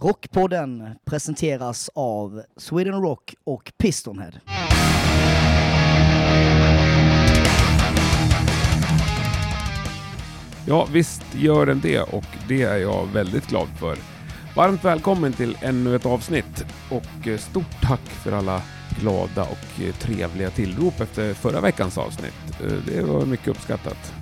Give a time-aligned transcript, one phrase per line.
[0.00, 4.32] Rockpodden presenteras av Sweden Rock och Pistonhead.
[10.66, 13.96] Ja, visst gör den det och det är jag väldigt glad för.
[14.56, 18.62] Varmt välkommen till ännu ett avsnitt och stort tack för alla
[19.00, 22.58] glada och trevliga tillrop efter förra veckans avsnitt.
[22.86, 24.12] Det var mycket uppskattat.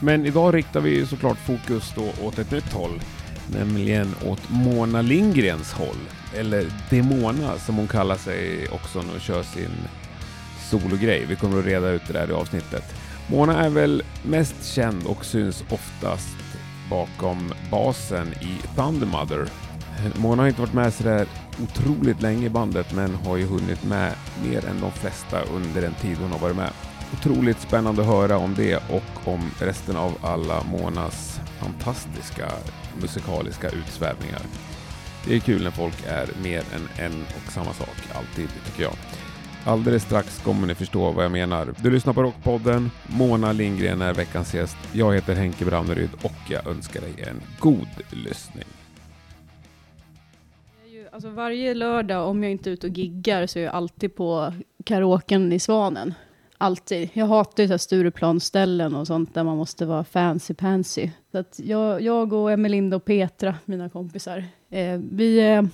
[0.00, 3.00] Men idag riktar vi såklart fokus då åt ett nytt håll,
[3.52, 5.96] nämligen åt Mona Lindgrens håll,
[6.34, 9.70] eller Demona som hon kallar sig också när hon kör sin
[10.70, 11.26] sologrej.
[11.28, 12.84] Vi kommer att reda ut det där i avsnittet.
[13.30, 16.36] Mona är väl mest känd och syns oftast
[16.90, 19.46] bakom basen i Thundermother.
[20.16, 21.26] Mona har inte varit med sådär
[21.62, 24.12] otroligt länge i bandet men har ju hunnit med
[24.44, 26.70] mer än de flesta under den tid hon har varit med.
[27.12, 32.46] Otroligt spännande att höra om det och om resten av alla Monas fantastiska
[33.00, 34.42] musikaliska utsvävningar.
[35.26, 38.94] Det är kul när folk är mer än en och samma sak, alltid tycker jag.
[39.64, 41.74] Alldeles strax kommer ni förstå vad jag menar.
[41.82, 42.90] Du lyssnar på Rockpodden.
[43.06, 44.76] Mona Lindgren är veckans gäst.
[44.92, 48.64] Jag heter Henke Branneryd och jag önskar dig en god lyssning.
[51.12, 54.52] Alltså varje lördag, om jag inte är ute och giggar, så är jag alltid på
[54.84, 56.14] karaoken i Svanen.
[56.62, 57.10] Alltid.
[57.12, 61.10] Jag hatar ju så här Stureplansställen och sånt där man måste vara fancy pansy.
[61.32, 65.68] Så att jag, jag och Emelinda och Petra, mina kompisar, eh, vi, är,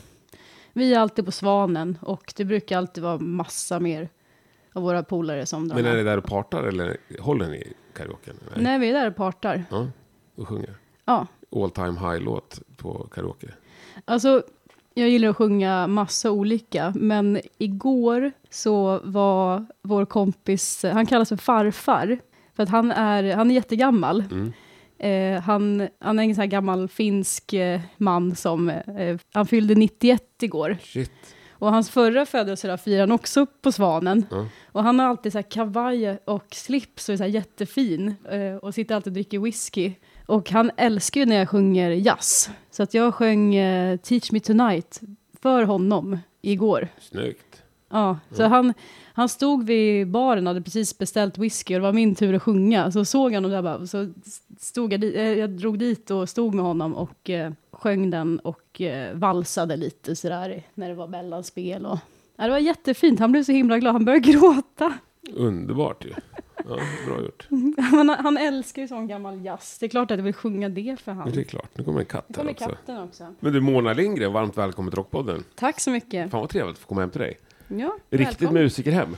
[0.73, 4.09] vi är alltid på Svanen och det brukar alltid vara massa mer
[4.73, 8.37] av våra polare som drar Men är det där och partar eller håller ni karaoken?
[8.57, 9.65] Nej, vi är där och partar.
[9.71, 9.89] Ja,
[10.37, 10.75] och sjunger.
[11.05, 13.49] Ja, All time high-låt på karaoke.
[14.05, 14.43] Alltså,
[14.99, 21.37] jag gillar att sjunga massa olika, men igår så var vår kompis, han kallas för
[21.37, 22.19] farfar,
[22.57, 24.25] för att han är, han är jättegammal.
[24.31, 24.53] Mm.
[24.99, 29.75] Eh, han, han är en sån här gammal finsk eh, man som, eh, han fyllde
[29.75, 30.77] 91 igår.
[30.83, 31.35] Shit.
[31.51, 34.27] Och hans förra födelsedag firar han också på Svanen.
[34.31, 34.47] Ja.
[34.73, 38.15] Och han har alltid så kavaj och slips och är så jättefin.
[38.31, 39.93] Eh, och sitter alltid och dricker whisky.
[40.29, 42.51] Och han älskar ju när jag sjunger jazz.
[42.71, 45.01] Så att jag sjöng eh, Teach Me Tonight
[45.43, 46.89] för honom igår.
[47.01, 47.63] Snyggt.
[47.91, 48.75] Ja, så han,
[49.13, 52.43] han stod vid baren och hade precis beställt whisky och det var min tur att
[52.43, 52.93] sjunga.
[52.93, 54.13] Så såg han och där bara, så
[54.59, 58.39] stod jag, dit, eh, jag drog dit och stod med honom och eh, sjöng den
[58.39, 61.87] och eh, valsade lite sådär när det var mellanspel.
[61.87, 61.99] Och,
[62.37, 64.95] ja, det var jättefint, han blev så himla glad, han började gråta.
[65.33, 66.11] Underbart ju.
[66.11, 66.43] Ja,
[67.07, 67.49] bra gjort.
[67.91, 70.97] Han, han älskar ju sån gammal jazz, det är klart att jag vill sjunga det
[71.01, 71.33] för honom.
[71.35, 72.65] det är klart, nu kommer en katt här kommer också.
[72.69, 73.35] katten också.
[73.41, 75.45] Men du Mona Lindgren, varmt välkommen till Rockpodden.
[75.55, 76.31] Tack så mycket.
[76.31, 77.39] Fan vad trevligt att få komma hem till dig.
[77.69, 78.63] Ja, Riktigt välkommen.
[78.63, 79.17] musikerhem.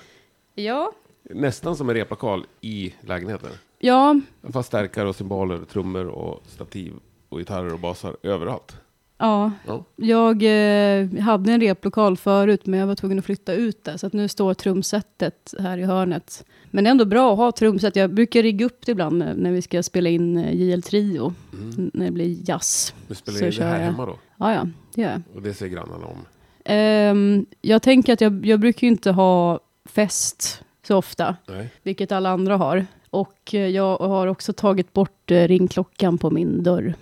[0.55, 3.51] Ja, Nästan som en replokal i lägenheten.
[3.79, 4.21] ja,
[4.53, 6.93] Fast stärkare och cymbaler, trummor och stativ
[7.29, 8.77] och gitarrer och basar överallt.
[9.21, 9.53] Ja.
[9.67, 9.85] Ja.
[9.97, 13.99] Jag eh, hade en replokal förut, men jag var tvungen att flytta ut det.
[13.99, 16.45] Så att nu står trumsetet här i hörnet.
[16.71, 17.97] Men det är ändå bra att ha trumset.
[17.97, 21.35] Jag brukar rigga upp det ibland när- vi ska spela in eh, JL Trio.
[21.53, 21.91] Mm.
[21.95, 22.95] När det blir jazz.
[23.09, 23.85] Du spelar Så in det här jag.
[23.85, 24.19] hemma då?
[24.37, 25.23] Ja, ja, det gör jag.
[25.35, 26.19] Och det säger grannarna om.
[26.65, 31.71] Ehm, jag tänker att jag, jag brukar inte ha fest så ofta, Nej.
[31.83, 32.87] vilket alla andra har.
[33.11, 36.95] Och eh, jag har också tagit bort eh, ringklockan på min dörr.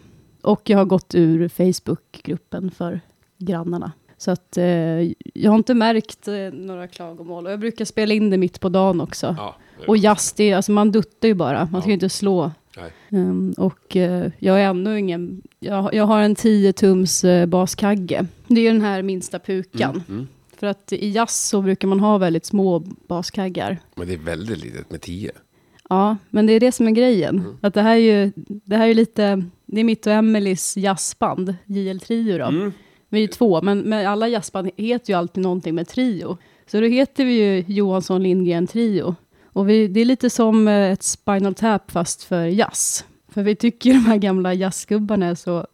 [0.42, 3.00] Och jag har gått ur Facebookgruppen för
[3.38, 3.92] grannarna.
[4.16, 4.64] Så att eh,
[5.34, 7.46] jag har inte märkt eh, några klagomål.
[7.46, 9.34] Och jag brukar spela in det mitt på dagen också.
[9.38, 9.56] Ja,
[9.86, 11.68] Och jazz, det är, alltså man duttar ju bara.
[11.72, 11.90] Man ska Ja.
[11.90, 12.50] ju inte slå.
[13.10, 15.42] Ehm, och eh, jag är ännu ingen...
[15.60, 18.26] Jag, jag har en 10 tums uh, baskagge.
[18.46, 19.90] Det är den här minsta pukan.
[19.90, 20.28] Mm, mm.
[20.56, 22.78] För att i jazz så brukar man ha väldigt små
[23.08, 23.78] baskaggar.
[23.94, 25.30] Men det är väldigt litet med tio.
[25.88, 27.38] Ja, men det är det som är grejen.
[27.38, 27.56] Mm.
[27.60, 29.44] Att det här är ju det här är lite...
[29.70, 32.44] Det är mitt och Emelies jazzband, JL Trio då.
[32.44, 32.72] Mm.
[33.08, 36.38] Vi är ju två, men, men alla jazzband heter ju alltid någonting med trio.
[36.66, 39.16] Så då heter vi ju Johansson Lindgren Trio.
[39.44, 43.04] Och vi, det är lite som eh, ett Spinal Tap fast för jazz.
[43.28, 45.66] För vi tycker de här gamla jazzgubbarna är så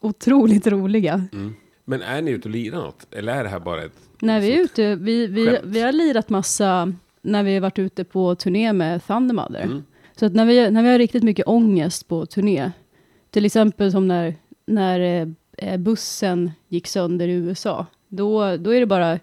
[0.00, 1.26] otroligt roliga.
[1.32, 1.54] Mm.
[1.84, 3.14] Men är ni ute och lirar något?
[3.14, 3.92] Eller är det här bara ett...
[4.20, 5.60] När vi är ute, vi, vi, Skämt.
[5.64, 6.92] vi har lirat massa
[7.22, 9.62] när vi har varit ute på turné med Thundermother.
[9.62, 9.84] Mm.
[10.16, 12.70] Så att när vi, när vi har riktigt mycket ångest på turné,
[13.34, 14.34] till exempel som när,
[14.66, 15.28] när eh,
[15.58, 19.18] eh, bussen gick sönder i USA, då, då är det bara,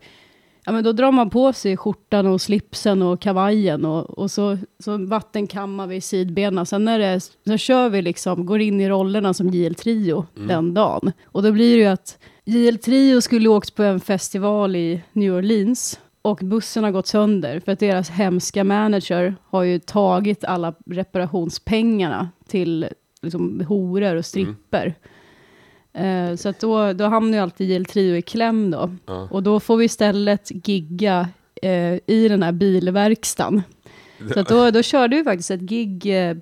[0.65, 4.57] ja men då drar man på sig skjortan och slipsen och kavajen och, och så,
[4.79, 6.65] så vattenkammar vi sidbenen.
[6.65, 10.73] Sen när det, så kör vi liksom, går in i rollerna som JL Trio den
[10.73, 11.11] dagen.
[11.23, 15.33] Och då blir det ju att JL Trio skulle åkt på en festival i New
[15.33, 20.73] Orleans och bussen har gått sönder för att deras hemska manager har ju tagit alla
[20.85, 22.87] reparationspengarna till
[23.21, 24.93] liksom, horor och stripper.
[25.93, 28.91] Eh, så att då, då hamnar ju alltid JL Trio i kläm då.
[29.05, 29.27] Ja.
[29.31, 31.29] Och då får vi istället gigga
[31.61, 33.61] eh, i den här bilverkstan.
[34.33, 36.37] Så att då, då körde vi faktiskt ett gig eh,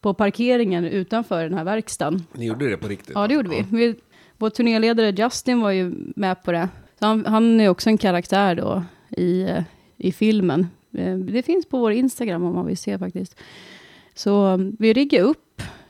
[0.00, 2.22] på parkeringen utanför den här verkstaden.
[2.32, 3.12] Ni gjorde det på riktigt?
[3.14, 3.64] Ja, det gjorde vi.
[3.70, 3.94] vi.
[4.36, 6.68] Vår turnéledare Justin var ju med på det.
[6.98, 9.62] Så han, han är också en karaktär då i, eh,
[9.96, 10.66] i filmen.
[10.92, 13.36] Eh, Det finns på vår Instagram om man vill se faktiskt.
[14.14, 15.44] Så eh, vi riggade upp.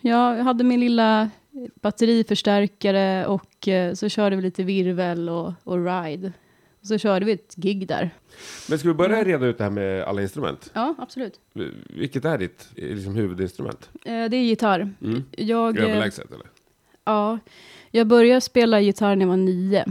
[0.09, 1.31] Jag hade min lilla
[1.81, 6.33] batteriförstärkare och eh, så körde vi lite virvel och, och ride.
[6.81, 8.11] Och så körde vi ett gig där.
[8.69, 10.71] Men ska vi börja reda ut det här med alla instrument?
[10.75, 11.41] Ja, absolut.
[11.89, 13.91] Vilket är ditt liksom, huvudinstrument?
[14.05, 14.95] Eh, Det är gitarr.
[15.03, 15.25] Mm.
[15.31, 16.47] Jag, eh, Överlägset eller?
[17.05, 17.39] Ja,
[17.91, 19.85] jag började spela gitarr när jag var nio.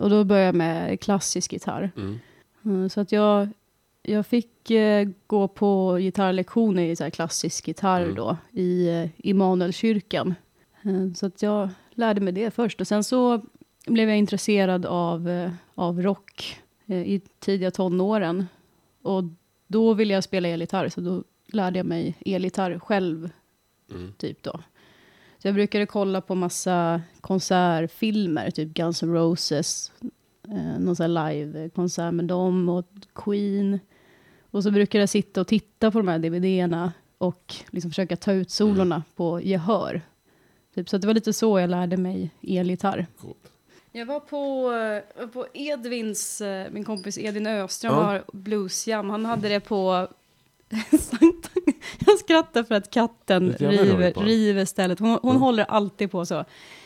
[0.00, 1.90] Och då började jag med klassisk gitarr.
[1.96, 2.18] Mm.
[2.64, 3.48] Mm, så att jag,
[4.08, 8.14] jag fick eh, gå på gitarrlektioner i så här klassisk gitarr Mm.
[8.14, 10.34] då, i eh, Immanuelskyrkan.
[10.82, 12.80] Eh, så att jag lärde mig det först.
[12.80, 13.42] Och sen så
[13.86, 18.46] blev jag intresserad av, eh, av rock eh, i tidiga tonåren.
[19.02, 19.24] Och
[19.66, 23.30] då ville jag spela elgitarr, så då lärde jag mig elgitarr själv
[23.90, 24.12] Mm.
[24.18, 24.60] typ då.
[25.38, 29.92] Så jag brukade kolla på massa konsertfilmer, typ Guns N' Roses,
[30.48, 33.78] eh, någon sån här live-konsert med dem och Queen.
[34.50, 38.32] Och så brukade jag sitta och titta på de här DVD-erna och liksom försöka ta
[38.32, 40.02] ut solorna på gehör.
[40.74, 43.06] Typ, så att det var lite så jag lärde mig elgitarr.
[43.20, 43.52] Coolt.
[43.92, 44.70] Jag var på,
[45.32, 48.00] på Edvins, eh, min kompis Edvin Öström Ja.
[48.02, 49.10] har bluesjam.
[49.10, 50.08] Han hade det på...
[52.06, 54.98] jag skrattar för att katten river, river stället.
[54.98, 55.42] Hon, hon Mm.
[55.42, 56.44] håller alltid på så.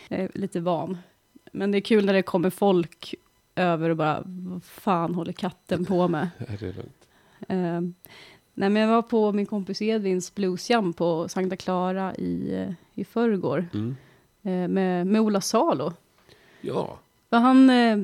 [0.09, 0.99] Jag är lite van.
[1.53, 3.15] Men det är kul när det kommer folk
[3.55, 6.29] över och bara, vad fan håller katten på med?
[7.49, 7.81] Eh,
[8.55, 13.05] nej, men jag var på min kompis Edvins bluesjam på Sankta Clara i, eh, i
[13.05, 13.69] förrgår.
[13.75, 13.97] Mm.
[14.43, 15.93] Eh, med, med Ola Salo.
[16.61, 16.99] Ja.
[17.31, 17.99] För han, eh,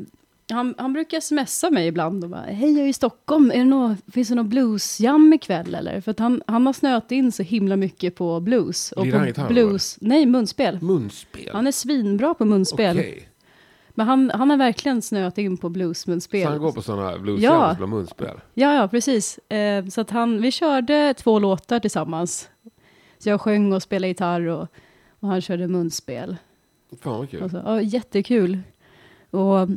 [0.50, 3.64] han, han brukar smsa mig ibland och bara, hej jag är i Stockholm, är det
[3.64, 6.00] nå, finns det någon bluesjam ikväll eller?
[6.00, 8.92] För att han, han har snöat in så himla mycket på blues.
[8.92, 10.78] Och Lirar på gitarr, blues, nej munspel.
[10.82, 11.50] Munspel?
[11.52, 12.98] Han är svinbra på munspel.
[12.98, 13.27] Okej.
[13.98, 16.42] Men han, han har verkligen snöat in på bluesmunspel.
[16.42, 17.68] Så han går på sådana bluesjam Ja.
[17.70, 18.40] och spelar munspel?
[18.54, 19.38] Ja, ja, precis.
[19.38, 22.48] Eh, så att han, vi körde två låtar tillsammans.
[23.18, 24.68] Så jag sjöng och spelade gitarr och,
[25.20, 26.36] och han körde munspel.
[27.00, 27.42] Fan vad kul.
[27.42, 28.58] Alltså, ja, jättekul.
[29.30, 29.68] Och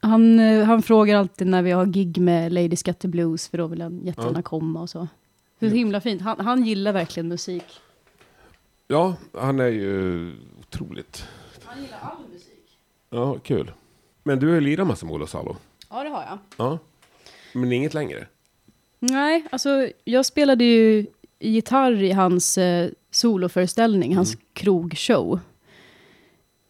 [0.00, 3.82] han, han frågar alltid när vi har gig med Lady Scatter Blues, för då vill
[3.82, 4.42] han jättegärna Ja.
[4.42, 5.08] komma och så.
[5.58, 5.68] Ja.
[5.68, 6.22] himla fint.
[6.22, 7.64] Han, han gillar verkligen musik.
[8.88, 11.24] Ja, han är ju otroligt.
[11.64, 12.31] Han gillar all musik.
[13.12, 13.72] Ja, kul.
[14.22, 15.56] Men du har ju lirat massa med Ola Salo.
[15.90, 16.38] Ja, det har jag.
[16.56, 16.78] Ja.
[17.52, 18.26] Men inget längre?
[18.98, 21.06] Nej, alltså jag spelade ju
[21.40, 25.40] gitarr i hans eh, soloföreställning, hans krogshow.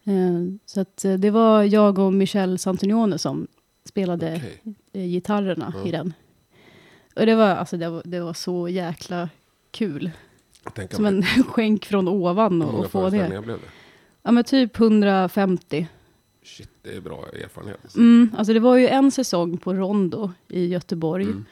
[0.04, 3.46] Eh, så att eh, det var jag och Michel Santinione som
[3.84, 4.74] spelade Okej.
[4.92, 5.88] eh, gitarrerna Ja.
[5.88, 6.14] i den.
[7.16, 9.28] Och det var, alltså, det var, det var så jäkla
[9.70, 10.10] kul.
[10.90, 13.10] Som en skänk från ovan Hur och, många och få det.
[13.10, 13.66] föreställningar blev det?
[14.22, 15.86] Ja men typ 150.
[16.44, 17.94] Shit, det är bra erfarenhet.
[17.96, 21.24] Mm, alltså det var ju en säsong på Rondo i Göteborg.
[21.24, 21.44] Mm.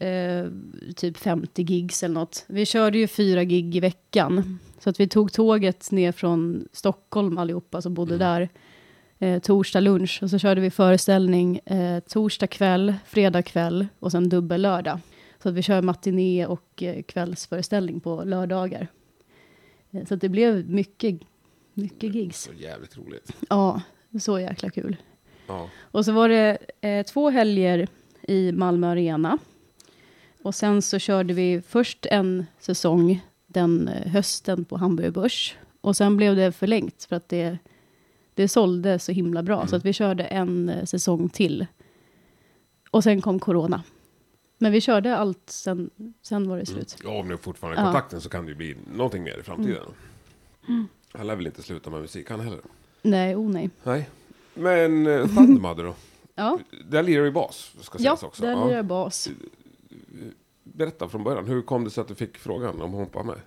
[0.00, 2.44] Eh, typ 50 gigs eller något.
[2.48, 4.58] Vi körde ju fyra gig i veckan.
[4.78, 8.18] Så att vi tog tåget ner från Stockholm allihopa som bodde Mm.
[8.26, 8.48] där.
[9.18, 14.28] Eh, torsdag lunch och så körde vi föreställning eh, torsdag kväll, fredag kväll och sen
[14.28, 14.98] dubbel lördag.
[15.42, 18.88] Så att vi kör matiné och eh, kvällsföreställning på lördagar.
[19.90, 21.20] Eh, så att det blev mycket,
[21.78, 22.42] mycket gigs.
[22.42, 23.32] Så jävligt roligt.
[23.48, 23.80] Ja,
[24.20, 24.96] så jäkla kul.
[25.46, 25.70] Ja.
[25.80, 27.88] Och så var det eh, två helger
[28.22, 29.38] i Malmö Arena.
[30.42, 35.56] Och sen så körde vi först en säsong den eh, hösten på Hamburger Börs.
[35.80, 37.58] Och sen blev det förlängt för att det,
[38.34, 39.56] det sålde så himla bra.
[39.56, 39.68] Mm.
[39.68, 41.66] Så att vi körde en eh, säsong till.
[42.90, 43.82] Och sen kom corona.
[44.58, 45.90] Men vi körde allt, sen,
[46.22, 46.96] sen var det slut.
[47.04, 47.92] Ja, om ni fortfarande har Ja.
[47.92, 49.86] kontakten så kan det ju bli någonting mer i framtiden.
[51.12, 52.60] Han lär väl inte sluta med musik han heller?
[53.02, 53.70] Nej, oh nej.
[53.84, 54.08] Nej.
[54.54, 55.94] Men eh, Thundermother då?
[56.34, 58.42] Ja, Där lirar du bas, ska ja sägas också.
[58.42, 58.64] där Ja.
[58.64, 59.28] lirar jag bas.
[60.62, 63.40] Berätta från början, hur kom det sig att du fick frågan om hon var med?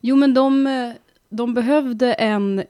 [0.00, 0.92] Jo, men de, eh,
[1.28, 2.64] de behövde en,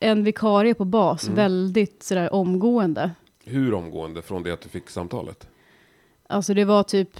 [0.00, 1.36] en vikarie på bas Mm.
[1.36, 3.10] väldigt sådär omgående.
[3.44, 5.48] Hur omgående från det att du fick samtalet?
[6.26, 7.10] Alltså det var typ,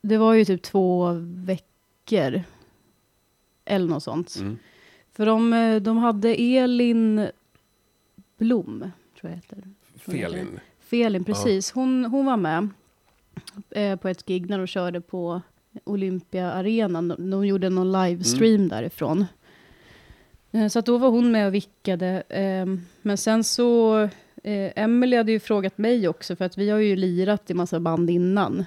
[0.00, 2.42] det var ju typ två veckor.
[3.64, 4.36] Eller något sånt.
[4.40, 4.58] Mm.
[5.16, 7.28] För de, eh, de hade Elin
[8.38, 8.90] Blom,
[9.20, 9.58] tror jag heter.
[9.98, 10.60] Felin?
[10.80, 11.72] Felin, precis.
[11.72, 12.68] Hon, hon var med
[13.70, 15.42] eh, på ett gig när de körde på
[15.84, 17.08] Olympia arenan.
[17.08, 19.24] De, de gjorde någon livestream därifrån.
[20.52, 22.22] Eh, Så att då var hon med och vickade.
[22.28, 23.98] ehm, Men sen så,
[24.42, 27.80] eh, Emily hade ju frågat mig också, för att vi har ju lirat i massa
[27.80, 28.64] band innan.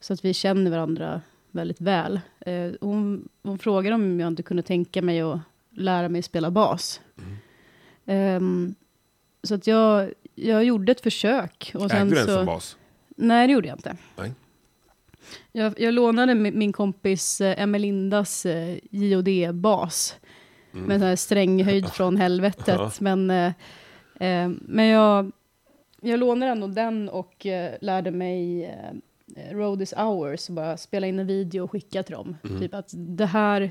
[0.00, 2.20] Så att vi känner varandra väldigt väl.
[2.40, 5.38] Eh, Hon, hon frågade om jag inte kunde tänka mig att
[5.76, 7.00] lära mig spela bas.
[8.06, 8.74] Ehm,
[9.42, 11.72] Så att jag, jag gjorde ett försök.
[11.74, 12.76] Och sen Ägde du den så, som bas?
[13.16, 13.96] Nej, det gjorde jag inte.
[14.16, 14.32] Nej.
[15.52, 20.16] Jag, jag lånade min, min kompis eh, Emelindas eh, JOD-bas.
[20.72, 20.86] Mm.
[20.86, 22.68] Med en stränghöjd från helvetet.
[22.68, 22.90] Ja.
[23.00, 23.52] Men, eh,
[24.20, 25.32] eh, men jag,
[26.00, 28.94] jag lånade ändå den och eh, lärde mig eh,
[29.52, 30.48] Road is ours.
[30.48, 32.36] Bara spela in en video och skicka till dem.
[32.44, 32.60] Mm.
[32.60, 33.70] Typ att det här,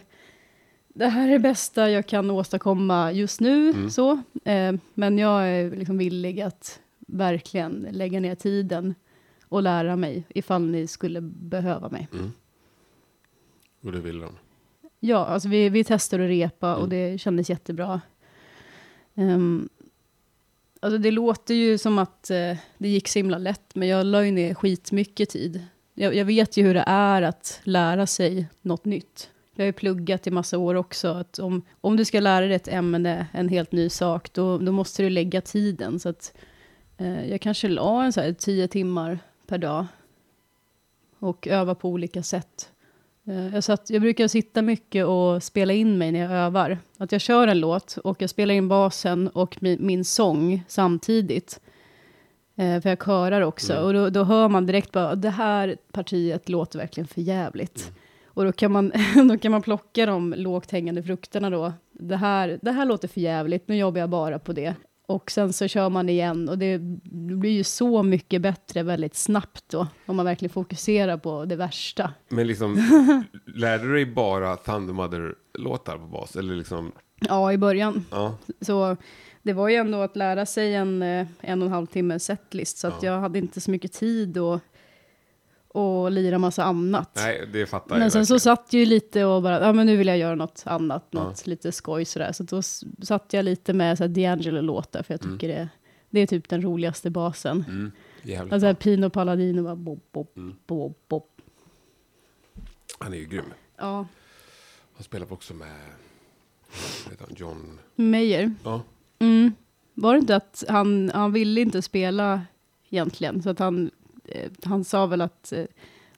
[0.93, 3.69] det här är det bästa jag kan åstadkomma just nu.
[3.69, 3.89] Mm.
[3.89, 4.12] Så.
[4.45, 8.95] Eh, men jag är liksom villig att verkligen lägga ner tiden
[9.47, 12.07] och lära mig ifall ni skulle behöva mig.
[12.13, 12.31] Mm.
[13.81, 14.38] Och det vill de.
[15.00, 16.81] Ja, alltså vi, vi testade att repa Mm.
[16.81, 18.01] och det kändes jättebra.
[19.15, 19.69] Um,
[20.79, 24.25] alltså det låter ju som att eh, det gick så himla lätt, men jag la
[24.25, 25.65] ju ner skitmycket tid.
[25.93, 29.29] Jag, jag vet ju hur det är att lära sig något nytt.
[29.55, 31.07] Jag har ju pluggat i massa år också.
[31.07, 34.72] Att om, om du ska lära dig ett ämne, en helt ny sak, då, då
[34.72, 36.00] måste du lägga tiden.
[36.00, 36.33] Så att,
[36.98, 39.86] eh, jag kanske la en så här tio timmar per dag
[41.19, 42.69] och öva på olika sätt.
[43.27, 46.77] Eh, Jag, satt, jag brukar sitta mycket och spela in mig när jag övar.
[46.98, 51.60] Att jag kör en låt och jag spelar in basen och min, min sång samtidigt.
[52.55, 53.74] Eh, för jag körar också.
[53.74, 53.86] Mm.
[53.86, 57.91] Och då, då hör man direkt bara, det här partiet låter verkligen för jävligt.
[58.34, 58.92] Och då kan, man,
[59.28, 61.74] då kan man plocka de lågt hängande frukterna då.
[61.92, 64.75] Det här, det här låter för jävligt, nu jobbar jag bara på det.
[65.08, 66.80] Och sen så kör man igen och det
[67.12, 69.88] blir ju så mycket bättre väldigt snabbt då.
[70.06, 72.13] Om man verkligen fokuserar på det värsta.
[72.30, 72.78] Men liksom,
[73.56, 76.36] lärde du dig bara Thunder Mother-låtar på bas?
[76.36, 76.92] Eller liksom,
[77.28, 78.06] Ja, i början.
[78.12, 78.38] ja.
[78.62, 78.98] Så
[79.42, 82.78] det var ju ändå att lära sig en eh, en och en halv timme setlist.
[82.78, 83.12] Så att Ja.
[83.13, 84.62] jag hade inte så mycket tid att
[85.74, 87.12] och lira massa annat.
[87.15, 88.39] Nej, det fattar jag men sen så verkligen.
[88.58, 91.24] satt jag ju lite och bara, ja men nu vill jag göra något annat, Ja.
[91.24, 92.32] något lite skoj sådär.
[92.32, 92.62] Så då
[93.06, 95.38] satt jag lite med så D'Angelo-låtar, för jag Mm.
[95.38, 95.70] tycker det,
[96.10, 97.65] det är typ den roligaste basen.
[97.68, 98.74] Mm, jävligt Alltså bra.
[98.74, 100.56] Pino Palladino, bara bob, bob, Mm.
[100.68, 101.24] bob, bob.
[103.00, 103.46] Han är ju grym.
[103.77, 104.08] Ja,
[104.96, 105.75] Han spelar också med
[107.10, 107.80] vad han, John...
[107.96, 108.53] Meyer.
[108.63, 108.82] Ja,
[109.20, 109.51] Mm.
[109.94, 112.42] Var det inte att han, han ville inte spela
[112.89, 113.44] egentligen?
[113.44, 113.92] Så att han,
[114.63, 115.66] han sa väl att eh,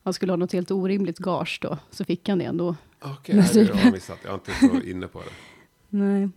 [0.04, 1.78] han skulle ha något helt orimligt gage då.
[1.92, 2.76] Så fick han det ändå.
[3.02, 3.40] okej.
[3.40, 4.20] Okay, det har jag missat.
[4.24, 5.26] Jag är inte så inne på det.
[5.98, 6.30] Nej.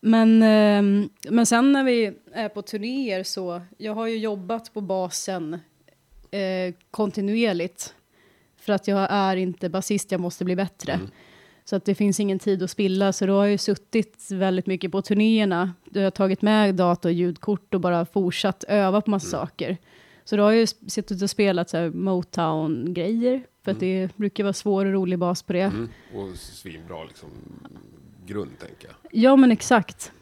[0.00, 4.80] Men, ehm, men sen när vi är på turnéer så, jag har ju jobbat på
[4.80, 5.54] basen
[6.30, 7.94] eh, kontinuerligt.
[8.56, 10.92] För att jag är inte basist, jag måste bli bättre.
[10.92, 11.06] Mm.
[11.64, 14.66] Så att det finns ingen tid att spilla, så då har jag ju suttit väldigt
[14.66, 15.72] mycket på turnéerna.
[15.84, 19.46] Då har jag tagit med dator och ljudkort och bara fortsatt öva på massa Mm.
[19.46, 19.76] saker.
[20.28, 24.92] Så då har jag suttit och spelat Motown-grejer, för att det brukar vara svår och
[24.92, 25.60] rolig bas på det.
[25.60, 25.88] Mm.
[26.14, 27.28] Och svinbra liksom,
[28.26, 29.22] grund, tänker jag.
[29.22, 30.12] Ja, men exakt.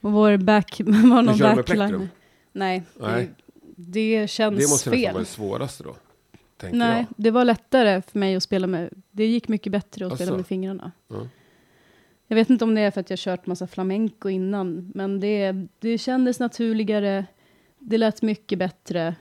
[0.00, 0.80] Och vår back...
[0.84, 2.08] var någon med backline.
[2.52, 3.30] Nej, Nej.
[3.76, 5.12] Det, det känns Det måste fel.
[5.12, 5.96] vara det svåraste då,
[6.72, 7.06] Nej, jag.
[7.16, 8.90] det var lättare för mig att spela med...
[9.10, 10.36] Det gick mycket bättre att spela Asså?
[10.36, 10.92] med fingrarna.
[11.08, 11.28] Ja.
[12.26, 15.66] Jag vet inte om det är för att jag kört massa flamenco innan, men det,
[15.78, 17.26] det kändes naturligare.
[17.86, 19.14] Det lät mycket bättre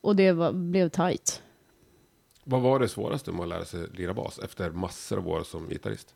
[0.00, 1.42] och det var, blev tight.
[2.44, 5.68] Vad var det svåraste med att lära sig lira bas efter massor av år som
[5.68, 6.14] gitarrist?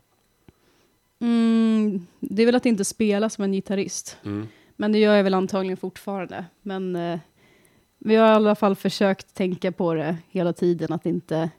[1.21, 4.17] Mm, det är väl att inte spela som en gitarrist.
[4.25, 4.49] Mm.
[4.77, 6.45] Men det gör jag väl antagligen fortfarande.
[6.63, 7.19] Men eh,
[7.99, 11.51] vi har i alla fall försökt tänka på det hela tiden, att inte,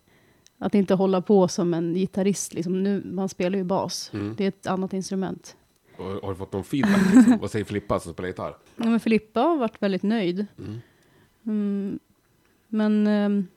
[0.57, 2.53] att inte hålla på som en gitarrist.
[2.53, 2.83] Liksom.
[2.83, 4.35] Nu, man spelar ju bas, Mm.
[4.37, 5.55] det är ett annat instrument.
[5.99, 7.13] Och, har du fått någon feedback?
[7.15, 7.37] Liksom?
[7.41, 8.57] Vad säger Filippa som spelar gitarr?
[8.75, 10.45] Ja, men Filippa har varit väldigt nöjd.
[10.57, 10.81] Mm.
[11.45, 11.99] Mm,
[12.67, 13.47] men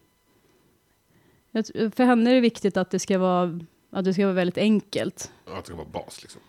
[1.65, 4.59] t- för henne är det viktigt att det ska vara, att det ska vara väldigt
[4.59, 5.33] enkelt.
[5.47, 6.41] Ja, det ska vara bas liksom.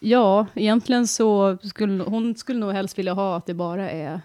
[0.00, 4.20] Ja, egentligen så skulle hon skulle nog helst vilja ha att det bara är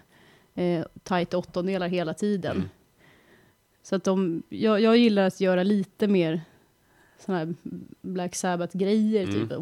[0.54, 2.56] eh, tight åttondelar hela tiden.
[2.56, 2.68] Mm.
[3.82, 6.40] Så att de, jag, jag gillar att göra lite mer
[7.18, 7.54] sådana här
[8.02, 9.22] Black Sabbath-grejer.
[9.22, 9.34] Mm.
[9.48, 9.58] Typ.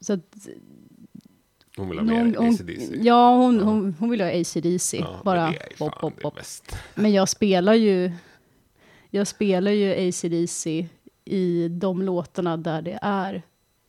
[0.00, 0.48] Så att,
[1.76, 2.96] Hon vill ha mer hon, AC/DC.
[3.02, 3.62] ja, hon, Ja.
[3.64, 4.96] Hon, hon vill ha AC/DC.
[4.96, 6.38] Ja, bara men pop, pop.
[6.94, 8.12] Men jag spelar ju
[9.10, 10.88] jag spelar ju AC/DC
[11.24, 13.42] i de låtarna där det är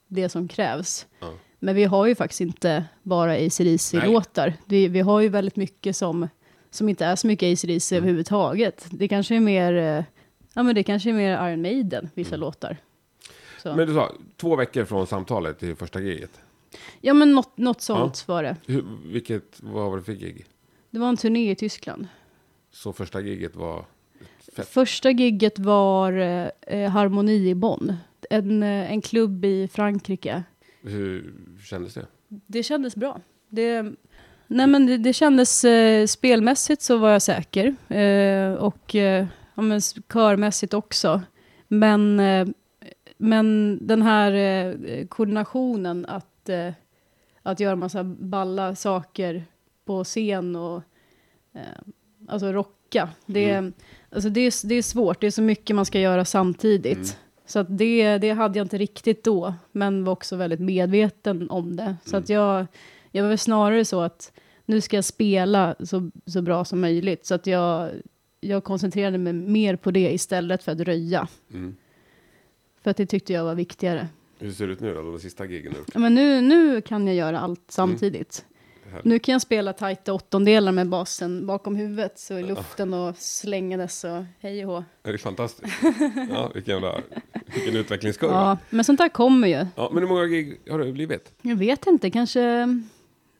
[0.07, 1.07] det som krävs.
[1.19, 1.33] Ja.
[1.59, 4.53] Men vi har ju faktiskt inte bara AC/DC-låtar.
[4.65, 6.27] Vi, vi har ju väldigt mycket som,
[6.69, 8.03] som inte är så mycket AC/DC Mm.
[8.03, 8.85] överhuvudtaget.
[8.91, 10.03] Det kanske är mer, eh,
[10.53, 12.39] ja men det kanske är mer Iron Maiden, vissa Mm.
[12.39, 12.77] låtar.
[13.55, 13.75] också.
[13.75, 16.39] Men du sa, två veckor från samtalet till första giget.
[17.01, 18.55] ja, men något, något sånt var det.
[18.65, 20.45] Hur, vilket, vad var det för gig?
[20.89, 22.07] Det var en turné i Tyskland.
[22.71, 23.85] Så första giget var...
[24.55, 24.67] Fett.
[24.67, 27.93] Första gigget var eh, eh, Harmoni i Bonn.
[28.29, 30.43] En, eh, en klubb i Frankrike.
[30.81, 31.33] Hur
[31.63, 32.05] kändes det?
[32.27, 33.21] Det kändes bra.
[33.49, 33.81] Det,
[34.47, 37.75] nej men det, det kändes eh, spelmässigt så var jag säker.
[37.93, 39.81] Eh, och eh, ja, men
[40.13, 41.21] körmässigt också.
[41.67, 42.47] Men, eh,
[43.17, 46.73] men den här eh, koordinationen att, eh,
[47.43, 49.43] att göra massa balla saker
[49.85, 50.81] på scen och
[52.27, 53.09] alltså rocka.
[53.25, 53.73] Det, Mm.
[54.09, 56.97] alltså det, är, det är svårt, det är så mycket man ska göra samtidigt.
[56.97, 57.07] Mm.
[57.45, 61.75] Så att det, det hade jag inte riktigt då, men var också väldigt medveten om
[61.75, 61.95] det.
[62.05, 62.23] Så Mm.
[62.23, 62.65] att jag,
[63.11, 64.31] jag var väl snarare så att
[64.65, 67.25] nu ska jag spela så, så bra som möjligt.
[67.25, 67.89] Så att jag,
[68.43, 71.27] jag koncentrerade mig mer på det istället för att röja.
[71.53, 71.75] Mm.
[72.81, 74.07] För att det tyckte jag var viktigare.
[74.39, 75.75] Hur ser det ut nu då, de sista gjort?
[75.93, 78.45] Ja, Men nu, nu kan jag göra allt samtidigt.
[78.91, 79.05] Härligt.
[79.05, 84.03] Nu kan jag spela tajta åttondelar med basen bakom huvudet, så i luften och slängandes
[84.03, 84.83] och hej och hå.
[85.01, 85.73] Det är fantastiskt.
[86.29, 87.01] Ja, vilken jävla...
[87.53, 88.33] Vilken utvecklingskurva.
[88.33, 89.65] Ja, men sånt där kommer ju.
[89.75, 91.33] Ja, men hur många gig har det blivit?
[91.41, 92.67] Jag vet inte, kanske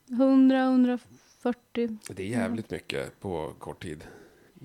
[0.10, 1.98] 100, 140.
[2.07, 4.03] Det är jävligt mycket på kort tid.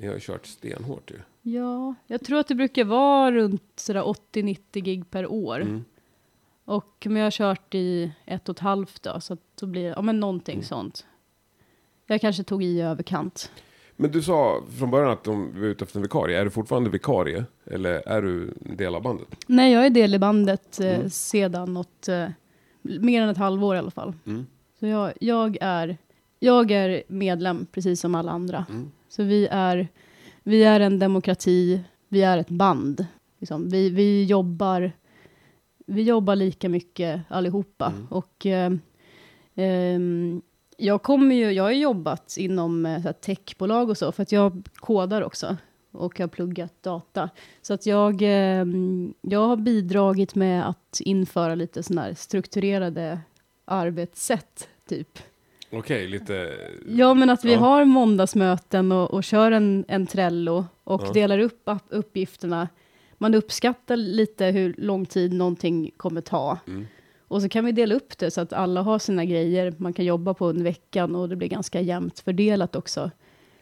[0.00, 1.16] Ni har ju kört stenhårt ju.
[1.42, 5.60] Ja, jag tror att det brukar vara runt sådär 80-90 gig per år.
[5.60, 5.84] Mm.
[6.64, 9.88] Och men jag har kört i ett och ett halvt då, så att då blir
[9.96, 10.64] ja men någonting Mm.
[10.64, 11.06] sånt.
[12.06, 13.50] Jag kanske tog i överkant.
[13.96, 16.40] Men du sa från början att de var ute efter en vikarie.
[16.40, 17.44] Är du fortfarande vikarie?
[17.64, 19.28] Eller är du en del av bandet?
[19.46, 21.10] Nej, jag är del i bandet eh, Mm.
[21.10, 22.28] sedan något, eh,
[22.82, 24.12] mer än ett halvår i alla fall.
[24.26, 24.46] Mm.
[24.80, 25.96] Så jag, jag, är,
[26.38, 28.66] jag är medlem precis som alla andra.
[28.70, 28.90] Mm.
[29.08, 29.88] Så vi är,
[30.42, 33.06] vi är en demokrati, vi är ett band.
[33.38, 33.68] Liksom.
[33.68, 34.92] Vi, vi, jobbar,
[35.86, 37.86] vi jobbar lika mycket allihopa.
[37.86, 38.06] Mm.
[38.06, 38.72] Och, eh,
[39.54, 40.42] ehm,
[40.76, 44.32] jag, kommer ju, jag har jobbat inom eh, så här techbolag och så, för att
[44.32, 45.56] jag kodar också.
[45.90, 47.30] Och har pluggat data.
[47.62, 53.20] Så att jag, ehm, jag har bidragit med att införa lite sådana här strukturerade
[53.64, 55.18] arbetssätt, typ.
[55.70, 56.54] Okej, lite...
[56.86, 57.58] Ja, men att vi Ja.
[57.58, 61.12] har måndagsmöten och, och kör en, en Trello och Ja.
[61.12, 62.68] delar upp uppgifterna.
[63.18, 66.58] Man uppskattar lite hur lång tid någonting kommer ta.
[66.66, 66.86] Mm.
[67.28, 69.74] Och så kan vi dela upp det så att alla har sina grejer.
[69.78, 73.10] Man kan jobba på en veckan och det blir ganska jämnt fördelat också.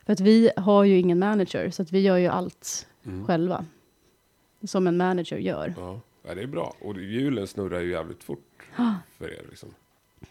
[0.07, 3.27] För att vi har ju ingen manager, så att vi gör ju allt Mm.
[3.27, 3.65] själva.
[4.65, 5.75] Som en manager gör.
[5.77, 6.01] Ja.
[6.29, 6.75] ja, det är bra.
[6.81, 8.63] Och julen snurrar ju jävligt fort
[9.19, 9.43] för er.
[9.51, 9.69] Liksom.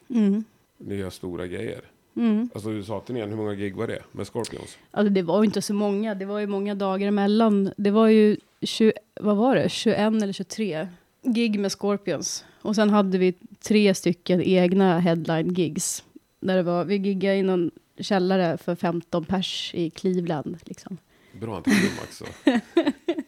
[0.10, 0.44] Mm.
[0.78, 1.82] Gör stora grejer.
[2.16, 2.50] Mm.
[2.54, 4.78] Alltså du sa turnén, hur många gig var det med Scorpions?
[4.92, 7.72] Alltså det var ju inte så många, det var ju många dagar emellan.
[7.78, 10.88] Det var ju 20, vad var det, 21 eller 23
[11.24, 12.46] gig med Scorpions.
[12.62, 16.04] Och sen hade vi tre stycken egna headline-gigs.
[16.40, 20.58] Där det var, vi giggade i någon källare för 15 pers i Cleveland.
[20.66, 20.98] Liksom.
[21.32, 22.18] Bra antiklimax.
[22.18, 22.26] så.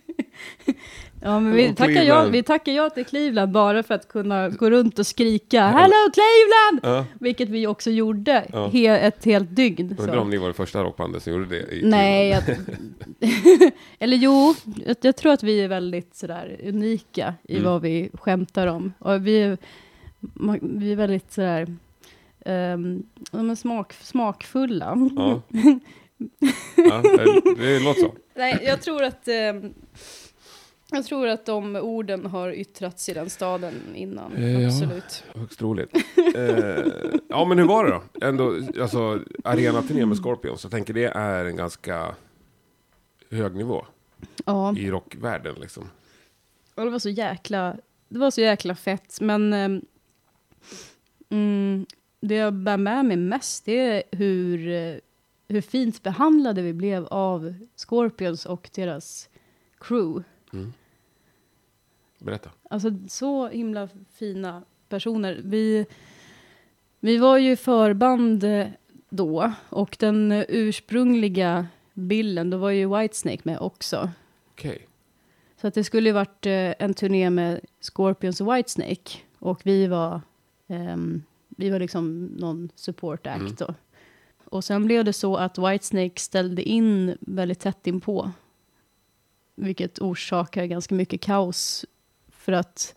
[1.22, 4.70] Ja, men vi tackar, ja, vi tackar ja till Cleveland bara för att kunna gå
[4.70, 6.98] runt och skrika Hello Cleveland!
[6.98, 7.06] Ja.
[7.20, 8.68] Vilket vi också gjorde Ja.
[8.68, 9.96] he, ett helt dygn.
[9.98, 12.44] Jag undrar om ni var det första rockbandet som gjorde det Nej, jag,
[14.00, 17.66] eller jo, jag, jag tror att vi är väldigt sådär unika i Mm.
[17.72, 18.94] vad vi skämtar om.
[19.00, 19.58] Och vi,
[20.62, 21.68] vi är väldigt sådär
[22.46, 25.10] um, smak, smakfulla.
[25.16, 25.42] Ja.
[26.76, 28.14] ja, det, det låter så.
[28.36, 29.74] Nej, jag tror att ehm,
[30.92, 34.68] jag tror att de orden har yttrats i den staden innan, Eh, ja.
[34.68, 35.24] absolut.
[35.36, 35.92] Högst troligt.
[36.36, 36.86] Eh,
[37.30, 38.28] ja, men hur var det då?
[38.28, 40.64] Ändå, alltså, arenaturné med Scorpions.
[40.64, 42.16] Jag tänker det är en ganska
[43.32, 43.86] hög nivå
[44.46, 45.56] Ja, i rockvärlden.
[45.62, 45.90] Liksom.
[46.76, 47.76] och det var så jäkla,
[48.10, 49.82] det var så jäkla fett, men ehm,
[51.30, 51.86] mm,
[52.22, 54.96] det jag bär med mig mest, det är hur, eh,
[55.48, 59.30] hur fint behandlade vi blev av Scorpions och deras
[59.80, 60.24] crew.
[60.54, 60.74] Mm.
[62.20, 62.50] Berätta.
[62.70, 65.42] Alltså så himla fina personer.
[65.44, 65.86] Vi,
[67.00, 68.68] vi var ju förband eh,
[69.10, 74.10] då och den ursprungliga bilden, då var ju Whitesnake med också.
[74.52, 74.88] Okej.
[75.62, 79.88] Så att det skulle ju varit eh, en turné med Scorpions och Whitesnake och vi
[79.88, 80.22] var,
[80.68, 83.56] ehm, vi var liksom någon support act Mm.
[83.60, 83.74] då.
[84.46, 88.32] Och sen blev det så att Whitesnake ställde in väldigt tätt inpå.
[89.60, 91.86] Vilket orsakar ganska mycket kaos.
[92.32, 92.96] För att,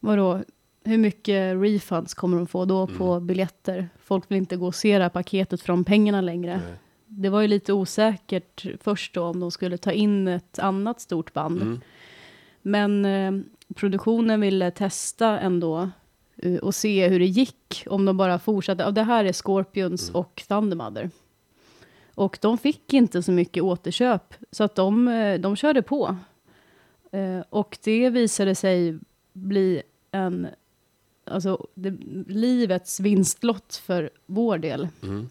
[0.00, 0.42] vadå,
[0.84, 3.88] hur mycket refunds kommer de få då på biljetter?
[4.02, 6.60] Folk vill inte gå och se det här paketet från pengarna längre.
[6.66, 6.74] Nej.
[7.06, 11.32] Det var ju lite osäkert först då om de skulle ta in ett annat stort
[11.32, 11.62] band.
[11.62, 11.80] Mm.
[12.62, 15.90] Men eh, produktionen ville testa ändå
[16.36, 18.84] eh, och se hur det gick om de bara fortsatte.
[18.84, 20.20] Och det här är Scorpions Mm.
[20.20, 21.10] och Thundermother.
[22.14, 26.16] Och de fick inte så mycket återköp, så att de, eh, de körde på.
[27.12, 28.98] Eh, Och det visade sig
[29.32, 30.48] bli en,
[31.24, 31.90] alltså det,
[32.26, 34.88] livets vinstlott för vår del.
[35.02, 35.28] Mm.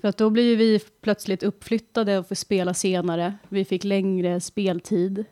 [0.00, 3.34] För att då blir vi plötsligt uppflyttade och får spela senare.
[3.48, 5.24] Vi fick längre speltid.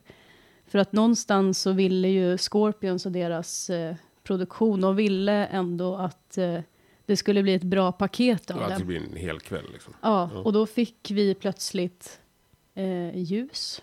[0.67, 6.37] För att någonstans så ville ju Scorpions och deras eh, produktion, och ville ändå att
[6.37, 6.59] eh,
[7.09, 8.83] det skulle bli ett bra paket av Ja, det det.
[8.85, 9.93] blir en hel kväll liksom.
[10.01, 10.39] Ja, Ja.
[10.39, 12.19] och då fick vi plötsligt
[12.75, 13.81] eh, ljus.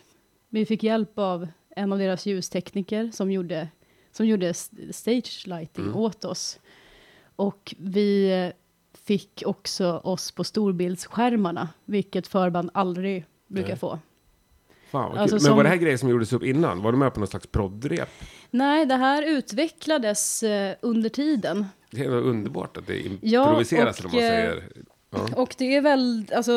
[0.49, 3.69] Vi fick hjälp av en av deras ljustekniker som gjorde,
[4.13, 4.55] som gjorde
[4.91, 5.97] stage lighting Mm.
[5.97, 6.59] åt oss.
[7.37, 8.53] Och vi
[9.05, 13.79] fick också oss på storbildsskärmarna, vilket förband aldrig brukar Nej.
[13.79, 13.99] få.
[14.91, 15.35] Fan Alltså.
[15.37, 16.83] Men som- var det här grejer som gjordes upp innan?
[16.83, 18.09] Var du med på någon slags prodrep?
[18.51, 21.67] Nej, det här utvecklades eh, under tiden.
[21.97, 24.63] Det är underbart att det Ja, improviseras, och, vad man eh, säger.
[25.11, 25.29] Ja.
[25.37, 26.53] Och det är väl, alltså,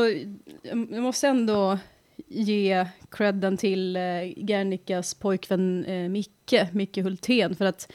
[0.64, 1.80] jag måste ändå
[2.28, 4.02] ge credden till eh,
[4.36, 7.92] Gernikas pojkvän eh, Micke, Micke Hultén, för att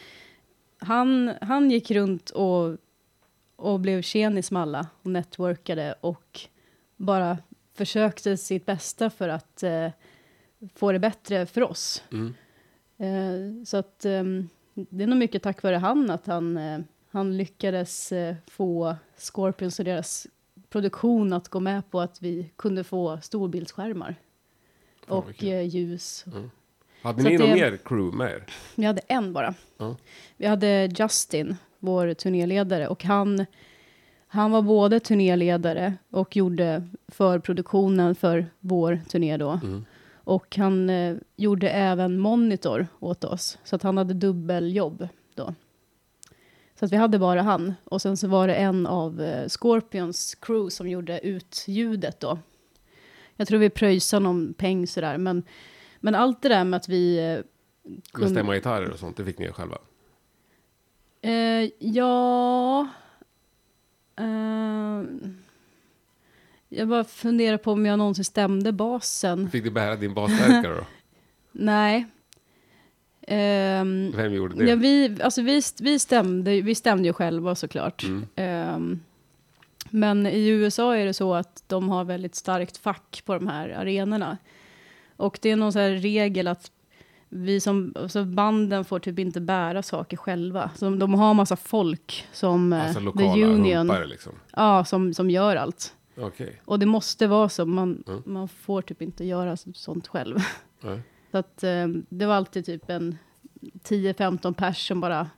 [0.79, 2.77] han, han gick runt och,
[3.57, 6.41] och blev tjenis med alla och networkade och
[6.97, 7.39] bara
[7.75, 9.91] försökte sitt bästa för att eh,
[10.75, 12.03] få det bättre för oss.
[12.13, 12.35] Mm.
[12.99, 16.81] Eh, så att ehm, det är nog mycket tack vare han att han, eh,
[17.15, 20.27] han lyckades eh, få Scorpions och deras
[20.69, 24.17] produktion att gå med på att vi kunde få storbildsskärmar.
[25.07, 25.49] Fan, och kul.
[25.49, 26.25] eh, ljus.
[27.03, 28.45] Hade så ni någon det- mer crew med er?
[28.75, 29.55] Vi hade en bara.
[29.79, 29.97] Ja.
[30.37, 33.47] Vi hade Justin, vår turnéledare, och han,
[34.27, 39.51] han var både turnéledare och gjorde förproduktionen för vår turné då.
[39.51, 39.85] Mm.
[40.27, 45.55] Och han eh, gjorde även monitor åt oss, så att han hade dubbeljobb då.
[46.79, 47.75] Så att vi hade bara han.
[47.85, 52.39] Och sen så var det en av eh, Scorpions crew som gjorde ut ljudet då.
[53.37, 55.43] Jag tror vi pröjsade någon peng sådär, men,
[56.01, 59.39] men allt det där med att vi eh, Med stämma gitarrer och sånt, det fick
[59.39, 59.79] ni själva?
[61.23, 62.89] Eh, ja...
[64.17, 65.03] Eh,
[66.69, 69.51] jag bara funderar på om jag någonsin stämde basen.
[69.51, 70.85] Fick du bära din basstärkare då?
[71.53, 72.07] Nej.
[73.27, 74.71] Ehm, Vem gjorde det?
[74.71, 78.03] ja, vi, alltså vi, vi, stämde, vi stämde ju själva såklart.
[78.05, 78.27] Mm.
[78.37, 79.01] Ehm,
[79.91, 83.69] men i USA är det så att de har väldigt starkt fack på de här
[83.69, 84.39] arenorna.
[85.17, 86.71] Och det är någon så här regel att
[87.29, 90.71] vi som, alltså banden får typ inte bära saker själva.
[90.77, 94.33] Så de, har massa folk som Alltså The lokala Union, humpare liksom?
[94.57, 95.95] ja, som, som gör allt.
[96.17, 96.61] Okej.
[96.65, 98.23] Och det måste vara så, man, Mm.
[98.27, 100.39] man får typ inte göra så- sånt själv.
[100.81, 101.01] Nej.
[101.35, 103.19] Så att eh, det var alltid typ en
[103.85, 105.31] 10-15 pers som bara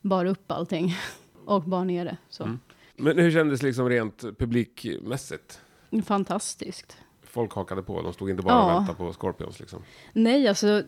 [0.00, 0.94] bar upp allting
[1.44, 2.16] och bar ner det.
[2.28, 2.58] Så Mm.
[2.96, 5.60] Men hur kändes det liksom rent publikmässigt?
[6.06, 6.96] fantastiskt.
[7.22, 8.78] Folk hakade på, de stod inte bara och Ja.
[8.78, 9.82] väntade på Scorpions liksom.
[10.12, 10.82] Nej, alltså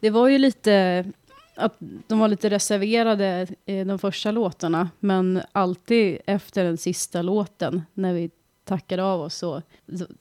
[0.00, 1.04] det var ju lite
[1.56, 7.82] att de var lite reserverade i de första låtarna, men alltid efter den sista låten
[7.94, 8.30] när vi
[8.68, 9.62] tackade av oss så,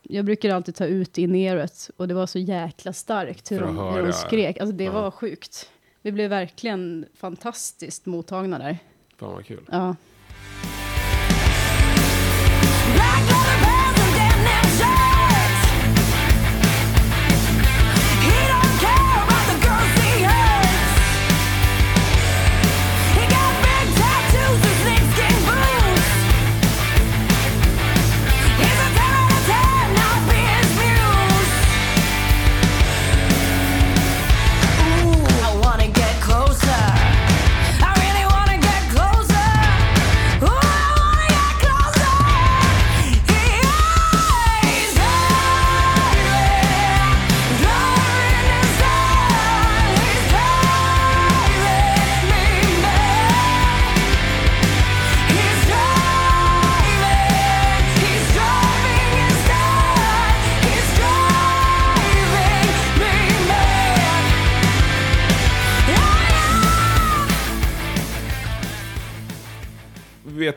[0.01, 4.13] jag brukar alltid ta ut in eret och det var så jäkla starkt hur de
[4.13, 4.57] skrek.
[4.60, 4.91] Alltså det Ja.
[4.91, 5.69] var sjukt.
[6.01, 8.77] Vi blev verkligen fantastiskt mottagna där.
[9.17, 9.65] Fan vad kul.
[9.71, 9.95] Ja.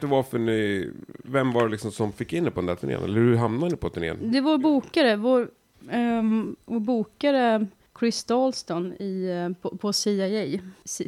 [0.00, 0.90] Vet du varför ni,
[1.24, 3.02] vem var det liksom som fick in er på den där turnén?
[3.04, 4.16] Eller hur hamnade ni på turnén?
[4.32, 5.50] Det vår bokare, vår,
[5.90, 7.66] ehm, vår bokare
[7.98, 10.58] Chris Dalston i, eh, på, på CIA,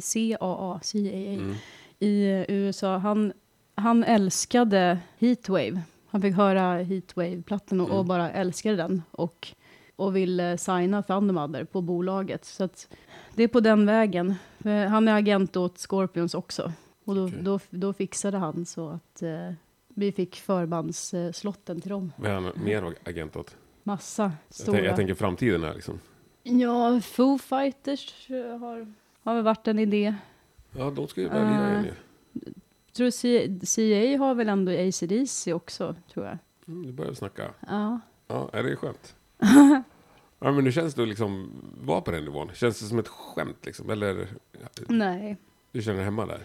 [0.03, 1.53] CAA, CAA Mm.
[1.99, 2.97] i eh, USA.
[2.97, 3.33] Han,
[3.75, 5.81] han älskade Heatwave.
[6.09, 8.07] Han fick höra Heatwave-plattan och, och Mm.
[8.07, 9.01] bara älskade den.
[9.11, 9.47] Och
[9.95, 12.45] och ville signa Thundermother på bolaget.
[12.45, 12.69] Så
[13.35, 14.35] det är på den vägen.
[14.65, 16.71] Eh, Han är agent åt Scorpions också.
[17.05, 17.39] Och då, Okej.
[17.41, 19.51] då, då fixade han så att eh,
[19.87, 22.11] vi fick förbandsslotten till dem.
[22.17, 23.55] Vad är han mer agent åt?
[23.83, 24.73] Massa Jag, stora.
[24.75, 25.99] tänker, jag tänker framtiden här liksom.
[26.43, 30.15] Ja, Foo Fighters eh, har, har väl varit en idé.
[30.77, 31.85] Ja, de ska ju börja lira igen Eh.
[31.85, 31.93] ju.
[32.93, 36.37] Tror C- CA har väl ändå AC/DC också, tror jag.
[36.67, 37.51] Mm, nu börjar snacka.
[37.67, 37.99] Ja.
[38.27, 39.15] Ja, är det är skönt.
[40.39, 42.49] ja, men hur känns det liksom vara på den nivån?
[42.53, 43.89] Känns det som ett skämt liksom?
[43.89, 44.27] Eller
[44.87, 45.37] Nej,
[45.71, 46.41] du känner dig hemma där?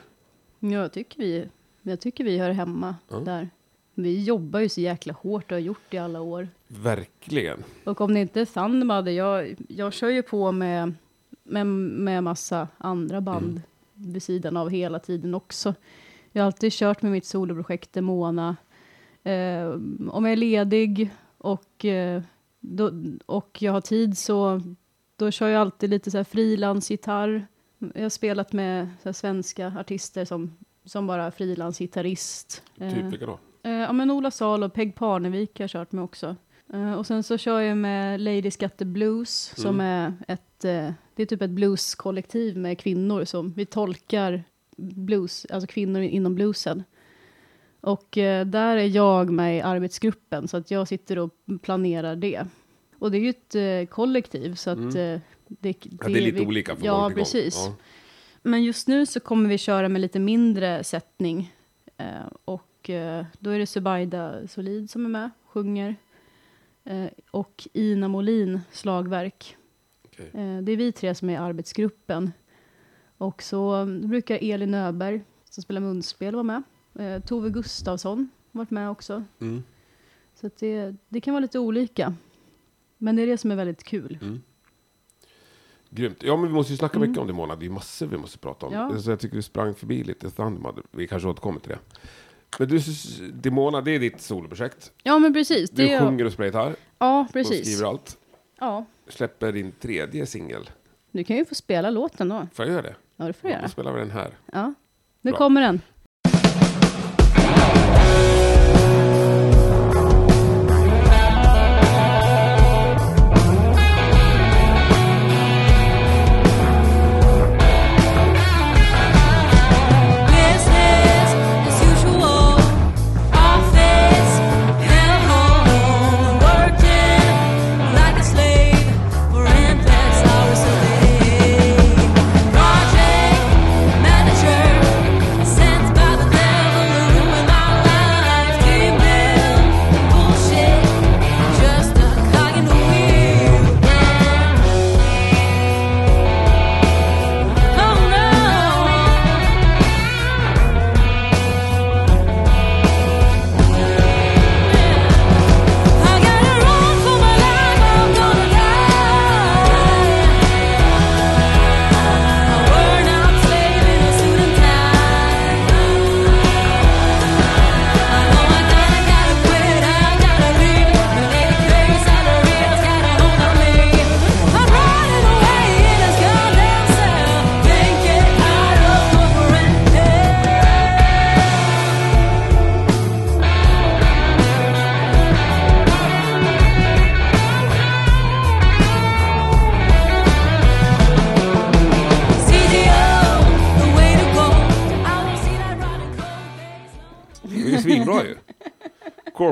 [0.59, 1.49] Jag tycker vi,
[1.83, 3.17] jag tycker vi hör hemma Ja.
[3.17, 3.51] där.
[3.95, 6.49] Vi jobbar ju så jäkla hårt och har gjort i alla år.
[6.69, 7.65] Verkligen.
[7.85, 10.95] Och om det inte är Thunderbird, jag, jag kör ju på med,
[11.45, 13.61] med, med massa andra band
[14.01, 14.13] Mm.
[14.13, 15.75] vid sidan av hela tiden också.
[16.33, 18.57] Jag har alltid kört med mitt soloprojekt Demona.
[19.23, 19.69] Eh,
[20.11, 22.23] om jag är ledig och, eh,
[22.61, 22.93] då,
[23.27, 24.61] och jag har tid så
[25.17, 27.47] då kör jag alltid lite så här frilansgitarr.
[27.95, 32.63] Jag har spelat med här svenska artister som, som bara frilansgitarrist.
[32.81, 33.39] Eh, Typ vilka då?
[33.63, 36.37] Eh, ja, men Ola Salo och Peg Parnevik har jag kört med också.
[36.73, 41.23] Eh, och sen så kör jag med Lady Scatter Blues som är ett, eh, det
[41.23, 44.45] är typ ett blueskollektiv med kvinnor som vi tolkar
[44.77, 46.85] blues, alltså kvinnor inom bluesen.
[47.81, 51.31] Och eh, där är jag med i arbetsgruppen så att jag sitter och
[51.63, 52.47] planerar det.
[52.99, 55.21] Och det är ju ett eh, kollektiv så att Mm.
[55.51, 57.55] Eh, det, Ja, det är lite vi- olika från Ja, precis.
[57.57, 57.75] Ja.
[58.43, 61.55] Men just nu så kommer vi köra med lite mindre sättning.
[61.97, 62.07] Eh,
[62.45, 65.97] och eh, då är det Subaida Solid som är med, sjunger.
[66.85, 69.57] Eh, och Ina Molin, slagverk.
[70.05, 70.27] Okej.
[70.35, 72.33] Eh, det är vi tre som är i arbetsgruppen.
[73.19, 76.63] Och så mm, brukar Elin Öberg, som spelar munspel, vara med.
[76.99, 79.25] Eh, Tove Gustafsson har varit med också.
[79.41, 79.63] Mm.
[80.35, 82.15] Så det, det kan vara lite olika.
[82.99, 84.19] Men det är det som är väldigt kul.
[84.23, 84.43] Mm.
[85.91, 86.23] Grymt.
[86.23, 87.09] Ja, men vi måste ju snacka Mm.
[87.09, 87.57] mycket om det Mona.
[87.57, 88.73] Det är massor vi måste prata om.
[88.73, 88.99] Ja.
[88.99, 90.83] Så jag tycker du sprang förbi lite Thundermother.
[90.91, 91.79] Vi kanske återkommer till det.
[92.59, 92.81] Men du,
[93.33, 94.93] Demona, det är ditt soloprojekt.
[95.03, 95.71] Ja, men precis.
[95.71, 97.67] Du Det sjunger och spelar gitarr ja, och precis.
[97.75, 98.19] skriver allt.
[98.61, 100.71] Ja, Släpper din tredje singel.
[101.11, 102.47] du kan ju få spela låten då.
[102.55, 102.95] Får jag göra det?
[103.17, 103.69] Ja, det får du Då göra.
[103.69, 104.31] spelar vi den här.
[104.53, 104.75] Ja,
[105.21, 105.39] nu Bra.
[105.39, 105.81] kommer den.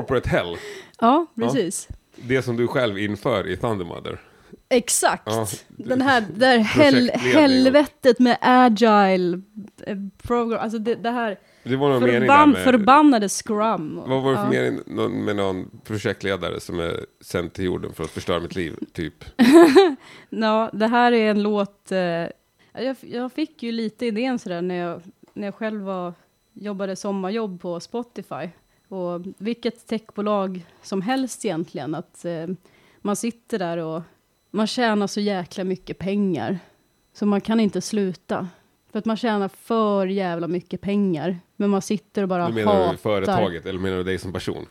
[0.07, 0.57] Corporate Hell.
[0.99, 1.87] Ja, precis.
[2.15, 4.19] Det som du själv inför i Thundermother.
[4.69, 5.23] Exakt.
[5.25, 9.41] Ja, Den här, det här hel, helvetet med agile
[9.85, 12.63] eh, program, alltså det, det här Det var någon förban, med...
[12.63, 14.01] förbannade scrum.
[14.07, 14.49] Vad var det för Ja.
[14.49, 18.75] mening någon- med någon projektledare som är sänd till jorden för att förstöra mitt liv,
[18.93, 19.13] typ?
[20.29, 21.97] Ja, det här är en låt, eh,
[22.73, 25.01] jag, jag fick ju lite idén sådär när jag,
[25.33, 26.13] när jag själv var,
[26.53, 28.49] jobbade sommarjobb på Spotify.
[28.87, 32.47] Och vilket techbolag som helst egentligen, att eh,
[33.01, 34.01] man sitter där och
[34.51, 36.59] man tjänar så jäkla mycket pengar.
[37.13, 38.47] Så man kan inte sluta.
[38.91, 41.39] För att man tjänar för jävla mycket pengar.
[41.55, 42.91] Men man sitter och bara Du menar hatar.
[42.91, 44.65] du företaget eller menar du dig som person?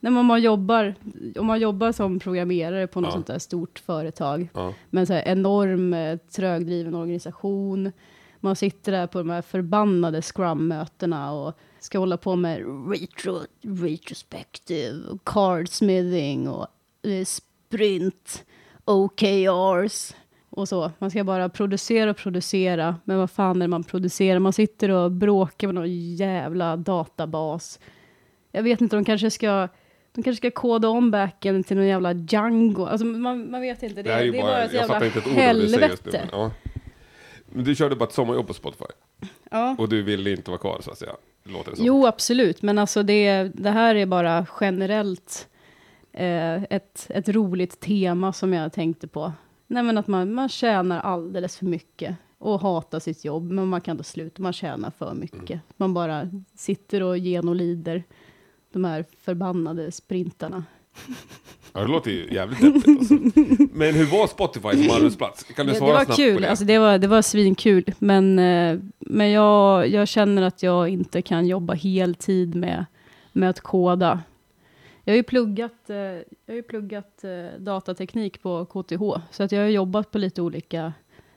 [0.00, 0.94] Nej, men om man jobbar,
[1.38, 3.12] om man jobbar som programmerare på något Ja.
[3.12, 4.48] sånt där stort företag.
[4.54, 4.74] Ja.
[4.90, 7.92] med här enorm eh, trögdriven organisation.
[8.46, 12.58] Man sitter där på de här förbannade scrum-mötena och ska hålla på med
[12.90, 16.66] retro, retrospective och cardsmithing och
[17.02, 18.44] eh, sprint.
[18.84, 20.14] OKRs
[20.50, 20.90] och så.
[20.98, 22.96] Man ska bara producera och producera.
[23.04, 24.38] Men vad fan är det man producerar?
[24.38, 27.78] Man sitter och bråkar med någon jävla databas.
[28.52, 29.68] Jag vet inte, de kanske ska
[30.12, 32.86] de kanske ska koda om backen till någon jävla Django.
[32.86, 33.94] Alltså man, man vet inte.
[33.96, 35.32] Det, Det är det är bara, bara ett jag jävla säger just nu.
[35.32, 36.28] helvete.
[36.32, 36.50] Men, ja.
[37.46, 38.84] Men du körde bara ett sommarjobb på Spotify.
[39.50, 39.76] Ja.
[39.78, 41.16] Och du ville inte vara kvar så att säga.
[41.44, 41.86] Låter det som.
[41.86, 42.62] Jo, absolut.
[42.62, 45.48] Men alltså det, det här är bara generellt
[46.12, 49.32] eh, ett, ett roligt tema som jag tänkte på.
[49.66, 53.80] Nej, men att man, man tjänar alldeles för mycket och hatar sitt jobb, men man
[53.80, 54.42] kan inte sluta.
[54.42, 55.50] Man tjänar för mycket.
[55.50, 55.60] Mm.
[55.76, 58.04] Man bara sitter och genomlider
[58.72, 60.64] de här förbannade sprintarna.
[61.76, 63.14] Ja, det låter ju jävligt deppigt alltså.
[63.72, 65.44] Men hur var Spotify som arbetsplats?
[65.44, 66.50] Kan du Det, det svara var snabbt kul, på det?
[66.50, 71.22] alltså det var, det var svinkul, men, eh, men jag, jag känner att jag inte
[71.22, 72.84] kan jobba heltid med,
[73.32, 74.20] med att koda.
[75.04, 79.52] Jag har ju pluggat, eh, jag har ju pluggat eh, datateknik på KTH, så att
[79.52, 80.92] jag har jobbat på lite olika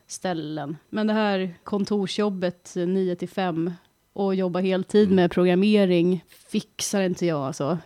[0.08, 0.78] ställen.
[0.90, 3.72] Men det här kontorsjobbet 9 till 5
[4.14, 5.16] och jobba heltid Mm.
[5.16, 7.78] med programmering fixar inte jag alltså.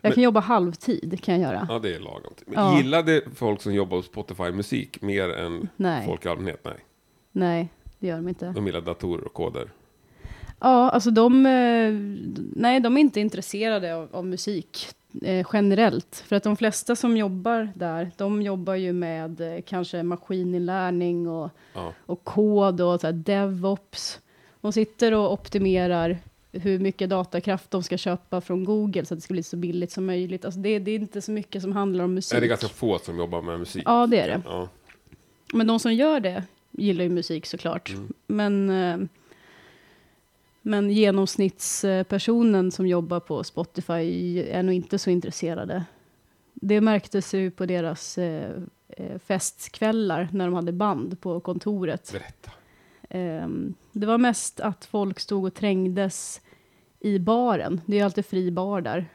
[0.00, 1.66] Jag Men- kan jobba halvtid, kan jag göra.
[1.70, 2.34] Ja, det är lagom.
[2.46, 2.76] Men Ja.
[2.76, 6.60] Gillade folk som jobbar hos Spotify musik mer än Nej, folk i allmänhet?
[6.64, 6.76] Nej.
[7.32, 7.68] nej,
[7.98, 8.46] det gör de inte.
[8.52, 9.68] De gillar datorer och koder.
[10.60, 11.92] Ja, alltså de, eh,
[12.60, 14.86] nej, de är inte intresserade av, av musik
[15.22, 16.24] eh, generellt.
[16.26, 21.50] För att de flesta som jobbar där, de jobbar ju med eh, kanske maskininlärning och,
[21.74, 21.92] Ja.
[22.06, 24.20] och kod och så här DevOps.
[24.60, 26.18] De sitter och optimerar
[26.54, 29.92] hur mycket datakraft de ska köpa från Google så att det ska bli så billigt
[29.92, 30.44] som möjligt.
[30.44, 32.36] Alltså det, det är inte så mycket som handlar om musik.
[32.36, 33.82] Är det ganska få som jobbar med musik?
[33.86, 34.42] Ja, det är det.
[34.44, 34.68] Ja.
[35.52, 37.90] Men de som gör det gillar ju musik såklart.
[37.90, 38.12] Mm.
[38.26, 39.08] Men, eh,
[40.62, 45.84] men genomsnittspersonen som jobbar på Spotify är nog inte så intresserade.
[46.54, 48.50] Det märktes ju på deras eh,
[48.88, 52.12] eh, festkvällar när de hade band på kontoret.
[52.12, 52.50] Berätta.
[53.10, 56.40] Ehm, det var mest att folk stod och trängdes
[57.04, 57.80] i baren.
[57.86, 59.06] Det är ju alltid fri bar där.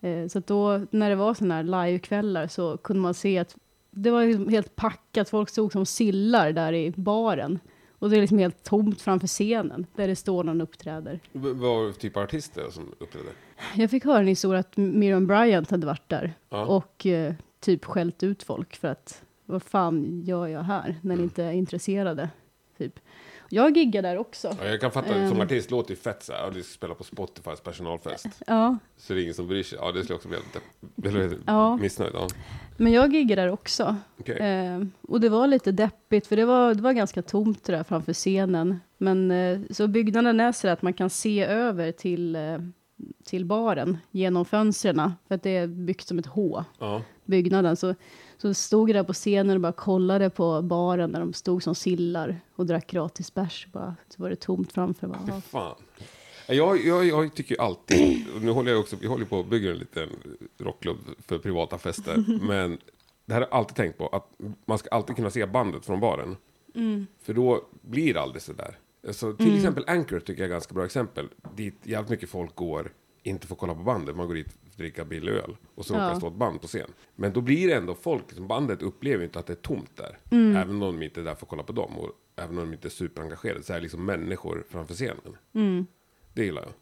[0.00, 3.56] Eh, så då, när det var sådana här livekvällar så kunde man se att
[3.90, 5.28] det var liksom helt packat.
[5.28, 7.58] Folk stod som sillar där i baren.
[7.98, 11.20] Och det är liksom helt tomt framför scenen där det står någon uppträder.
[11.32, 13.28] V- Vad för typ av artister som uppträdde?
[13.74, 16.66] Jag fick höra en historia att Miriam Bryant hade varit där Ja.
[16.66, 21.14] och eh, typ skällt ut folk för att vad fan gör jag här när ni
[21.14, 21.24] Mm.
[21.24, 22.28] inte är intresserade?
[22.78, 23.00] Typ.
[23.54, 24.56] Jag giggar där också.
[24.62, 25.40] Ja, jag kan fatta, som Ehm.
[25.40, 28.26] artist låter ju fett så här, du ska spela på Spotifys personalfest.
[28.46, 29.78] Ja, Så det är ingen som bryr sig.
[29.82, 30.38] Ja, det skulle jag också bli
[31.12, 31.76] lite, Ja.
[31.76, 32.12] missnöjd.
[32.14, 32.28] Ja.
[32.76, 33.96] men jag giggar där också.
[34.20, 34.36] Okej.
[34.38, 38.12] Eh, och det var lite deppigt, för det var, det var ganska tomt där framför
[38.12, 38.80] scenen.
[38.98, 42.58] Men eh, så byggnaden är så att man kan se över till, eh,
[43.24, 45.12] till baren genom fönstren.
[45.28, 47.02] För att det är byggt som ett H, Ja.
[47.24, 47.76] byggnaden.
[47.76, 47.94] Så,
[48.44, 51.74] så stod jag där på scenen och bara kollade på baren när de stod som
[51.74, 53.66] sillar och drack gratis bärs.
[53.72, 55.06] Bara, så var det tomt framför.
[55.06, 55.40] Bara, Fy ja.
[55.40, 55.76] fan.
[56.48, 59.78] Jag, jag, jag tycker alltid, nu håller jag också, vi håller på att bygga en
[59.78, 60.08] liten
[60.58, 62.78] rockklubb för privata fester, men
[63.24, 64.30] det här har jag alltid tänkt på, att
[64.64, 66.36] man ska alltid kunna se bandet från baren.
[67.22, 68.78] För då blir det aldrig sådär.
[69.06, 72.54] Alltså, till exempel Anchor tycker jag är ett ganska bra exempel, dit jävligt mycket folk
[72.54, 72.92] går,
[73.26, 75.98] inte får kolla på bandet, man går dit att dricka billig öl, och så Ja.
[75.98, 76.90] råkar det stå ett band på scen.
[77.16, 80.18] Men då blir det ändå folk, som bandet upplever inte att det är tomt där,
[80.30, 82.72] även om de inte är där för att kolla på dem, och även om de
[82.72, 85.36] inte är superengagerade, så är det liksom människor framför scenen.
[85.54, 85.86] Mm.
[86.34, 86.72] Det gillar jag.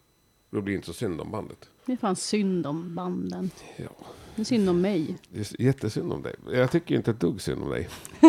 [0.49, 1.69] Då blir det inte så synd om bandet.
[1.85, 3.49] Det är fan synd om banden.
[3.77, 3.89] Ja,
[4.35, 5.15] Det är synd om mig.
[5.29, 6.35] det är jättesynd om dig.
[6.51, 7.89] Jag tycker inte ett dugg synd om dig.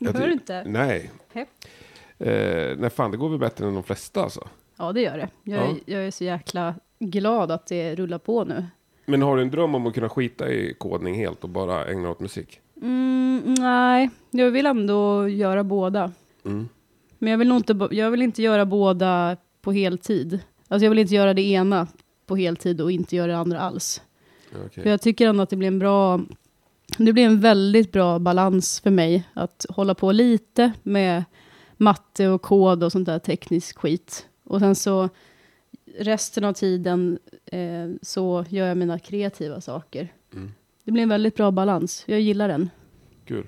[0.00, 0.64] Hör ty- du inte?
[0.64, 1.10] Nej.
[1.32, 1.48] Hej.
[2.18, 4.48] Eh, nej, fan, det går väl bättre än de flesta alltså.
[4.76, 5.28] Ja, det gör det.
[5.42, 5.76] Jag, Ja.
[5.86, 6.74] jag är så jäkla
[7.10, 8.64] glad att det rullar på nu.
[9.06, 12.10] Men har du en dröm om att kunna skita i kodning helt och bara ägna
[12.10, 12.60] åt musik?
[12.82, 16.12] Mm, nej, jag vill ändå göra båda.
[16.44, 16.68] Mm.
[17.18, 20.40] Men jag vill, nog inte, jag vill inte göra båda på heltid.
[20.68, 21.86] Alltså jag vill inte göra det ena
[22.26, 24.02] på heltid och inte göra det andra alls.
[24.66, 24.82] Okej.
[24.82, 26.20] För jag tycker ändå att det blir en bra,
[26.98, 31.24] det blir en väldigt bra balans för mig att hålla på lite med
[31.76, 34.26] matte och kod och sånt där teknisk skit.
[34.44, 35.08] Och sen så
[35.98, 40.08] resten av tiden eh, så gör jag mina kreativa saker.
[40.34, 40.52] Mm.
[40.84, 42.04] Det blir en väldigt bra balans.
[42.06, 42.70] Jag gillar den.
[43.24, 43.46] Kul.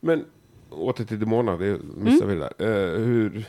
[0.00, 0.24] Men
[0.70, 2.66] åter till Demona, det missade vi det där.
[2.94, 3.44] Eh, hur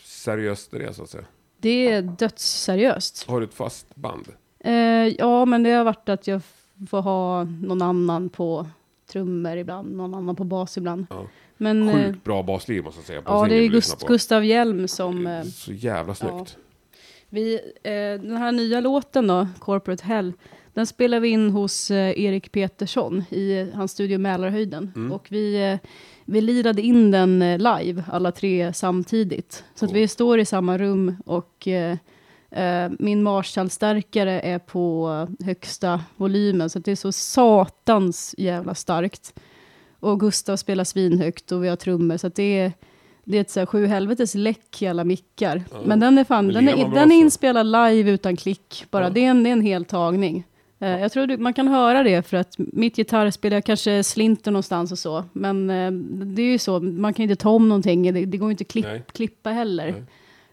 [0.00, 1.24] seriöst är det så att säga?
[1.60, 3.28] Det är dödsseriöst.
[3.28, 4.28] Har du ett fast band?
[4.60, 4.72] Eh,
[5.18, 6.42] ja, men det har varit att jag
[6.90, 8.66] får ha någon annan på
[9.12, 11.06] trummor ibland, någon annan på bas ibland.
[11.10, 11.26] Ja.
[11.56, 13.22] Men eh, Sjukt bra basliv måste jag säga.
[13.26, 14.06] ja, det är vi Gust-.
[14.06, 15.26] Gustav Hjelm som...
[15.26, 16.56] Eh, Så jävla snyggt.
[17.34, 20.32] Vi, eh, den här nya låten då, Corporate Hell,
[20.74, 24.92] den spelar vi in hos eh, Erik Petersson i eh, hans studio Mälarhöjden.
[24.96, 25.12] Mm.
[25.12, 25.88] Och vi, eh,
[26.24, 29.64] vi lirade in den eh, live, alla tre samtidigt.
[29.74, 30.00] Så att Cool.
[30.00, 31.96] vi står i samma rum och eh,
[32.98, 36.70] min Marshall-stärkare är på högsta volymen.
[36.70, 39.34] Så att det är så satans jävla starkt.
[40.00, 42.16] Och Gustav spelar svinhögt och vi har trummor.
[42.16, 42.72] Så att det är,
[43.24, 45.62] det är ett så här sju helvetes läck i alla mickar.
[45.72, 45.78] Ja.
[45.84, 49.04] Men den är fan, den är, den är inspelad live utan klick bara.
[49.04, 49.10] Ja.
[49.10, 50.44] Det, är en, det är en hel tagning.
[50.78, 54.50] Eh, Jag tror du, man kan höra det för att mitt gitarrspel, jag kanske slinter
[54.50, 55.24] någonstans och så.
[55.32, 55.90] Men eh,
[56.26, 58.12] det är ju så, man kan inte ta om någonting.
[58.14, 59.02] Det, det går inte att klipp, Nej.
[59.12, 59.92] klippa heller.
[59.92, 60.02] Nej.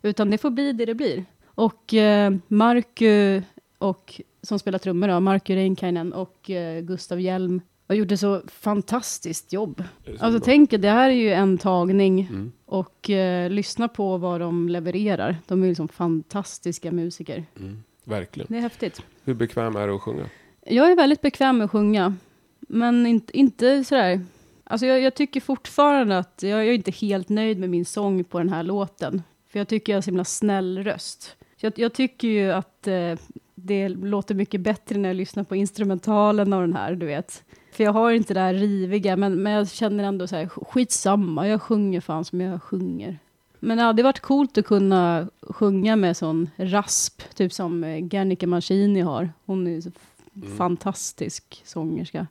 [0.02, 1.26] Utan det får bli det det blir.
[1.46, 3.42] Och eh, Marku,
[3.78, 6.52] och, som spelar trummor då, Marku Reinkainen och
[6.82, 7.62] Gustav Hjelm
[7.96, 9.84] gjort ett så fantastiskt jobb.
[10.20, 12.52] Alltså tänk, det här är ju en tagning Mm.
[12.66, 15.38] och eh, lyssna på vad de levererar.
[15.48, 17.46] De är liksom fantastiska musiker.
[17.60, 17.84] Mm.
[18.04, 18.48] Verkligen.
[18.50, 19.02] Det är häftigt.
[19.24, 20.26] Hur bekväm är du att sjunga?
[20.66, 22.16] Jag är väldigt bekväm med att sjunga,
[22.60, 24.22] men inte, inte sådär...
[24.64, 28.24] Alltså jag, jag tycker fortfarande att jag, jag är inte helt nöjd med min sång
[28.24, 29.24] på den här låten.
[29.52, 31.36] För jag tycker jag har så himla snäll röst.
[31.58, 33.16] Så jag, jag tycker ju att eh,
[33.64, 37.44] det låter mycket bättre när jag lyssnar på instrumentalen av den här, du vet.
[37.72, 41.48] För jag har inte det där riviga, men, men jag känner ändå så här, skitsamma,
[41.48, 43.20] jag sjunger fan som jag sjunger.
[43.60, 48.48] Men det hade varit coolt att kunna sjunga med sån rasp, typ som eh, Gernika
[48.48, 49.32] Mancini har.
[49.46, 49.92] Hon är så
[50.36, 50.58] Mm.
[50.58, 52.28] fantastisk sångerska.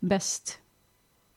[0.00, 0.58] Bäst.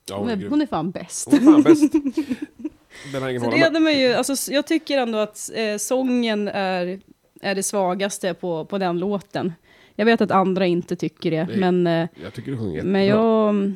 [0.08, 1.28] Ja, hon, är hon är fan bäst.
[1.30, 1.92] Hon är fan bäst.
[3.12, 7.00] Den Så det hade man ju, alltså, jag tycker ändå att eh, sången är,
[7.40, 9.52] är det svagaste på, på den låten.
[9.94, 11.56] Jag vet att andra inte tycker det, Nej.
[11.58, 13.72] men, eh, Jag tycker du sjunger men jag...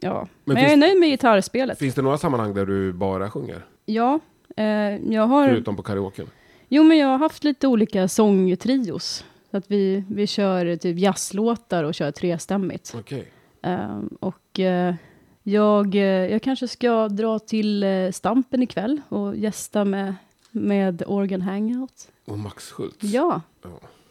[0.00, 1.78] Ja, men, jag är finns- nöjd med gitarrspelet.
[1.78, 3.64] Finns det några sammanhang där du bara sjunger?
[3.86, 4.20] Ja,
[4.56, 4.64] eh,
[5.12, 5.48] jag har...
[5.48, 6.26] Förutom på karaoken?
[6.68, 9.24] Jo, men jag har haft lite olika sångtrios.
[9.50, 12.94] Så att vi, vi kör typ jazzlåtar och kör trestämmigt.
[12.98, 13.28] Okej.
[13.62, 14.94] Eh, och eh,
[15.42, 20.14] jag, eh, jag kanske ska dra till eh, Stampen ikväll och gästa med,
[20.50, 22.08] med Organ Hangout.
[22.24, 22.96] Och Max Schultz?
[23.04, 23.68] Ja, Ja.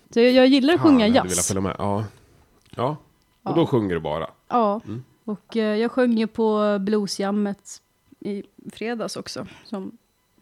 [0.10, 1.48] så jag, jag gillar att Fan, sjunga jag jazz.
[1.48, 1.76] följa med.
[1.80, 2.06] Ja.
[2.76, 2.90] ja.
[3.44, 3.56] Och Ja.
[3.56, 4.30] då sjunger du bara?
[4.48, 5.04] Ja, Mm.
[5.24, 7.82] och eh, jag sjöng ju på bluesjammet
[8.20, 9.48] i fredags också.
[9.64, 9.98] Som...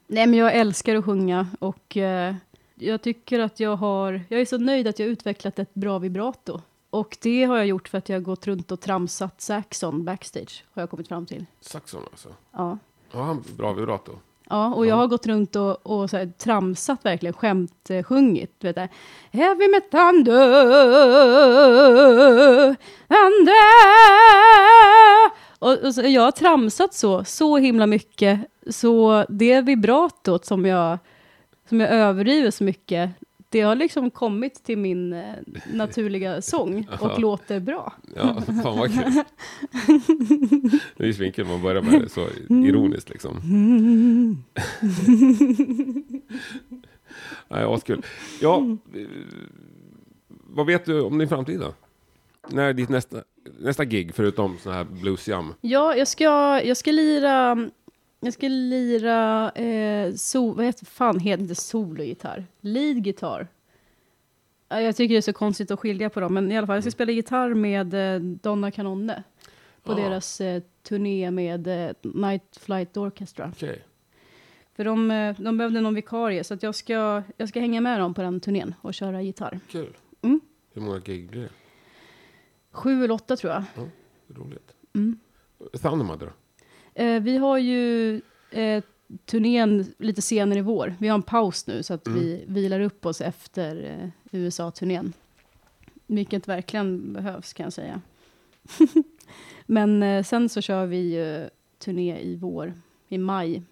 [0.08, 2.36] Nej, men jag älskar att sjunga och eh,
[2.76, 4.22] jag tycker att jag har...
[4.30, 6.62] Jag är så nöjd att jag har utvecklat ett bra vibrato.
[6.89, 10.64] Och det har jag gjort för att jag har gått runt och tramsat saxon backstage,
[10.74, 11.46] har jag kommit fram till.
[11.62, 12.30] Saxon alltså?
[12.52, 12.78] Ja.
[13.12, 14.12] Ja, han bra vibrato.
[14.50, 15.00] Ja, och jag Ja.
[15.00, 18.56] har gått runt och, och så här, tramsat verkligen, skämt eh, sjungit.
[18.60, 18.89] Du vet det.
[19.32, 20.46] Heavy thunder.
[25.60, 28.39] Och, och så, jag har tramsat så, så himla mycket,
[28.70, 30.98] så det vibratot som jag,
[31.70, 33.10] som jag överdriver så mycket,
[33.56, 35.34] det har liksom kommit till min eh,
[35.74, 37.18] naturliga sång och Ja.
[37.18, 37.93] låter bra.
[38.16, 39.03] Ja, fan vad kul.
[40.97, 43.36] Det är ju svinkul man börjar med det så ironiskt liksom.
[47.47, 48.06] Nej, askul.
[48.41, 48.78] Ja,
[50.30, 51.74] vad vet du om din framtid då?
[52.49, 53.24] När är ditt nästa,
[53.60, 55.53] nästa gig förutom sån här bluesjam?
[55.62, 57.70] Ja, jag ska, jag ska lira,
[58.26, 62.45] jag ska lira, eh, so, vad heter fan heter inte sologitarr?
[62.59, 63.47] Lead guitar.
[64.69, 66.76] Ja, Jag tycker det är så konstigt att skilja på dem, men i alla fall,
[66.76, 69.23] jag ska spela gitarr med eh, Donna Canonne
[69.84, 69.95] på Ja.
[69.95, 73.51] deras eh, turné med eh, Night Flight Orchestra.
[73.55, 73.84] Okej.
[74.76, 77.99] För de, eh, de behövde någon vikarie, så att jag, ska, jag ska hänga med
[77.99, 79.59] dem på den turnén och köra gitarr.
[79.71, 79.97] Kul.
[80.21, 80.41] Mm.
[80.73, 81.49] Hur många gig blir det?
[82.71, 83.63] Sju eller åtta tror jag.
[84.28, 84.71] Roligt.
[84.93, 85.19] Mm.
[85.82, 86.32] Thundermother då?
[86.96, 88.22] Eh, vi har ju
[88.52, 88.84] eh,
[89.26, 90.96] turnén lite senare i vår.
[91.00, 92.20] Vi har en paus nu så att Mm.
[92.20, 95.14] vi vilar upp oss efter eh, USA-turnén.
[96.08, 98.02] Vilket verkligen behövs kan jag säga.
[99.66, 101.48] Men eh, sen så kör vi eh,
[101.80, 102.74] turné i vår,
[103.08, 103.64] i maj.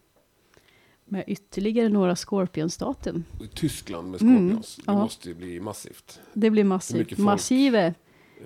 [1.05, 3.23] Med ytterligare några Scorpions-datum.
[3.53, 4.75] Tyskland med Mm, Scorpions.
[4.75, 4.93] Det ja.
[4.99, 6.21] måste ju bli massivt.
[6.33, 7.07] Det blir Hur massivt.
[7.09, 7.17] folk?
[7.19, 7.93] Massive.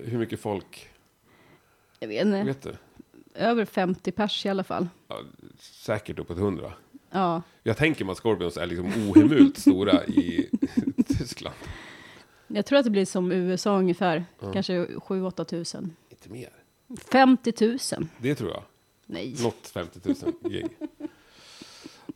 [0.04, 0.90] Hur mycket folk?
[2.00, 2.76] Jag vet inte, Vet du?
[3.38, 4.88] Över 50 pers i alla fall.
[5.08, 5.20] Ja,
[5.60, 6.74] säkert uppåt hundra.
[7.12, 10.50] Ja, Jag tänker mig att Scorpions är liksom ohemult stora i
[11.08, 11.56] Tyskland.
[12.48, 14.26] jag tror att det blir som USA ungefär.
[14.40, 14.54] Ja.
[14.54, 15.96] Kanske 7-8 tusen.
[16.10, 16.50] Inte mer.
[17.12, 18.08] 50 000.
[18.18, 18.64] Det tror jag.
[19.06, 19.36] Nej.
[19.44, 20.16] Något 50 000
[20.52, 20.68] gig.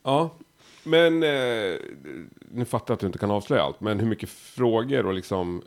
[0.03, 0.29] Ja,
[0.83, 1.75] men eh,
[2.51, 3.81] nu fattar jag att du inte kan avslöja allt.
[3.81, 5.63] Men hur mycket frågor och liksom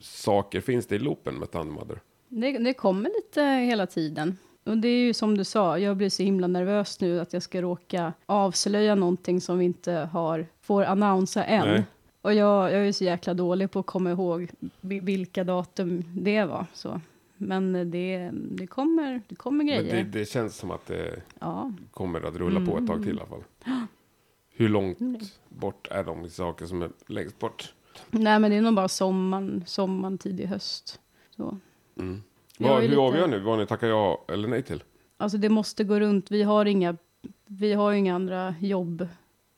[0.00, 2.00] saker finns det i loopen med Thundermother?
[2.28, 4.36] Det, det kommer lite hela tiden.
[4.64, 7.42] Och det är ju som du sa, jag blir så himla nervös nu att jag
[7.42, 11.68] ska råka avslöja någonting som vi inte har, får annonsa än.
[11.68, 11.84] Nej.
[12.22, 14.50] Och jag, jag är så jäkla dålig på att komma ihåg
[14.80, 16.66] vi- vilka datum det var.
[16.72, 17.00] Så.
[17.36, 20.04] Men det, det, kommer, det kommer Men grejer.
[20.04, 21.72] det, det känns som att det Ja.
[21.90, 23.44] kommer att rulla på ett tag till i alla fall.
[24.54, 25.20] Hur långt Mm.
[25.48, 27.74] bort är de saker som är längst bort?
[28.10, 31.00] Nej, men det är nog bara sommaren, sommaren tidig höst.
[31.36, 31.58] Så.
[31.98, 32.22] Mm.
[32.68, 34.82] Ju hur lite- avgör ni vad ni tackar ja eller nej till?
[35.16, 36.30] Alltså det måste gå runt.
[36.30, 36.96] Vi har inga,
[37.46, 39.08] vi har inga andra jobb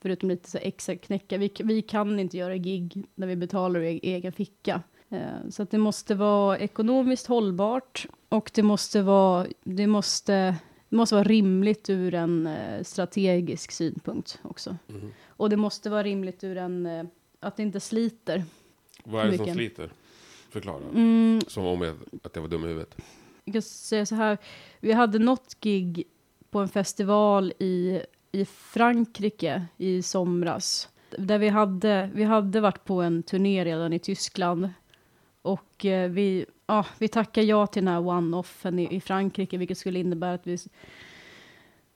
[0.02, 1.38] förutom lite så extra knäcka.
[1.38, 4.82] Vi, vi kan inte göra gig när vi betalar ur e- egen ficka.
[5.08, 5.18] Eh,
[5.50, 10.32] Så att det måste vara ekonomiskt hållbart och det måste vara, det måste,
[10.88, 14.76] det måste vara rimligt ur en eh, strategisk synpunkt också.
[14.86, 15.12] Mhm.
[15.26, 17.04] Och det måste vara rimligt ur en, eh,
[17.40, 18.44] att det inte sliter.
[19.04, 19.90] Vad är det som sliter?
[20.54, 20.82] Förklara.
[20.94, 22.96] Mm, Som om jag, att jag var dum i huvudet.
[23.44, 24.38] jag kan säga så här,
[24.80, 26.04] vi hade något gig
[26.50, 28.00] på en festival i,
[28.32, 30.88] i Frankrike i somras.
[31.18, 34.68] Där vi hade, vi hade varit på en turné redan i Tyskland.
[35.42, 39.78] Och eh, vi, ja, vi tackade ja till den här one-offen i, i Frankrike, vilket
[39.78, 40.58] skulle innebära att vi,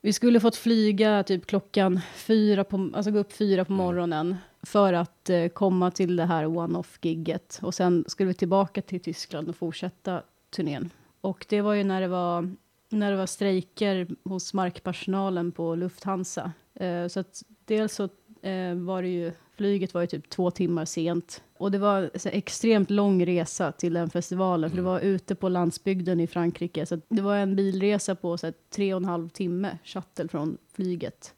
[0.00, 4.92] vi skulle fått flyga typ klockan fyra, på, alltså gå upp fyra på morgonen för
[4.92, 7.58] att eh, komma till det här one-off-gigget.
[7.62, 10.90] Och sen skulle vi tillbaka till Tyskland och fortsätta turnén.
[11.20, 12.50] Och det var ju när det var,
[12.88, 16.52] när det var strejker hos markpersonalen på Lufthansa.
[16.74, 18.04] Eh, så att dels så
[18.42, 21.42] eh, var det ju, flyget var ju typ två timmar sent.
[21.58, 25.48] Och det var här extremt lång resa till den festivalen, för det var ute på
[25.48, 26.86] landsbygden i Frankrike.
[26.86, 31.34] Så det var en bilresa på så tre och en halv timme, shuttle från flyget.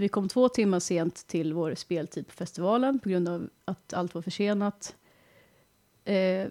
[0.00, 4.14] Vi kom två timmar sent till vår speltid på festivalen på grund av att allt
[4.14, 4.96] var försenat.
[6.04, 6.48] Eh,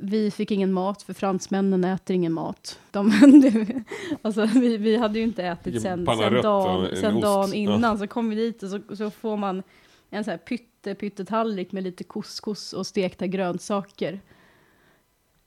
[0.00, 2.80] vi fick ingen mat, för fransmännen äter ingen mat.
[2.90, 3.12] De,
[4.22, 7.54] alltså, vi, vi hade ju inte ätit sen, sen, dagen, en sen dagen Ja.
[7.54, 7.98] innan.
[7.98, 9.62] Så kom vi dit och så, så får man
[10.10, 14.20] en så här pytte, pyttetallrik med lite couscous och stekta grönsaker.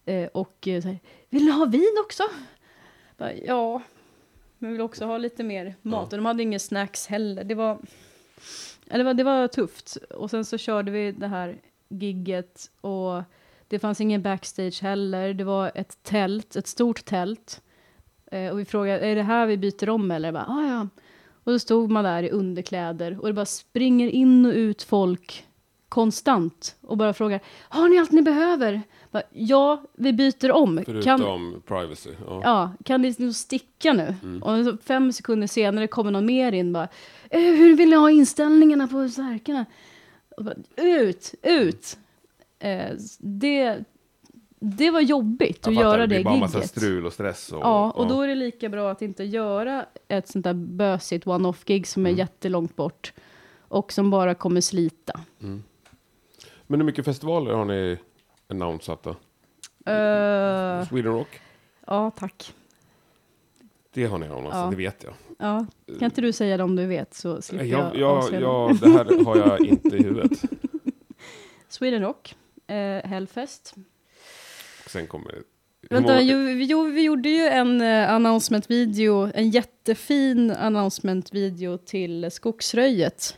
[0.06, 1.00] Eh, och eh, så här,
[1.30, 2.24] vill ni ha vin också?
[3.18, 3.82] Bara, ja,
[4.64, 6.14] men vi vill också ha lite mer mat.
[6.14, 7.44] Och de hade inga snacks heller.
[7.44, 7.80] Det var,
[8.86, 9.96] ja, det var, det var tufft.
[9.96, 11.58] Och sen så körde vi det här
[11.90, 13.24] gigget och
[13.68, 15.34] det fanns ingen backstage heller.
[15.34, 17.62] Det var ett tält, ett stort tält.
[18.32, 20.28] Eh, och vi frågade, är det här vi byter om eller?
[20.28, 20.88] Jag Bara, ah, ja.
[21.44, 25.48] Och då stod man där i underkläder och det bara springer in och ut folk
[25.90, 27.40] konstant och bara frågar,
[27.70, 28.82] har ni allt ni behöver?
[29.32, 30.82] Ja, vi byter om.
[30.86, 32.10] Förutom Kan, privacy.
[32.28, 32.42] Ja.
[32.44, 34.16] ja, kan ni nog sticka nu?
[34.24, 34.44] Mm.
[34.44, 36.88] Och fem sekunder senare kommer någon mer in bara,
[37.30, 39.66] eh, hur vill ni ha inställningarna på stärkarna?
[40.38, 41.98] Och bara, ut, ut!
[42.60, 43.84] Eh, det,
[44.60, 46.70] det var jobbigt Jag att fattar, göra det blir bara massa gigget.
[46.72, 47.52] strul och stress.
[47.52, 51.28] Och, Ja, och då är det lika bra att inte göra ett sånt där bösigt
[51.28, 52.20] one-off-gig som är Mm.
[52.20, 53.14] jättelångt bort
[53.68, 55.20] och som bara kommer slita.
[56.68, 57.98] Men hur mycket festivaler har ni
[58.62, 59.10] annonsat då?
[59.92, 61.40] Eh, Sweden Rock?
[61.88, 62.54] ja, tack.
[63.94, 64.68] Det har ni annonsat, Ja.
[64.70, 65.14] det vet jag.
[65.40, 65.66] Ja.
[66.00, 68.90] Kan inte du säga det om du vet så slipper jag, Jag, jag, avslöja det.
[68.90, 70.42] här har jag inte i huvudet.
[71.68, 72.36] Sweden Rock,
[72.68, 73.76] eh, Hellfest.
[74.88, 75.36] Sen kommer...
[75.90, 83.38] Vänta, jo, vi- jo, vi gjorde ju en uh, announcement-video, en jättefin announcement-video till Skogsröjet.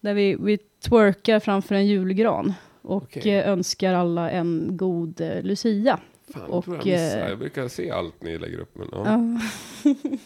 [0.00, 2.52] Där vi, vi twerkar framför en julgran
[2.82, 3.34] och Okej.
[3.34, 6.00] eh, önskar alla en god eh, Lucia.
[6.34, 7.18] Fan, och, tror jag missar.
[7.22, 8.76] eh, Jag brukar se allt ni lägger upp.
[8.76, 9.20] Men, ja.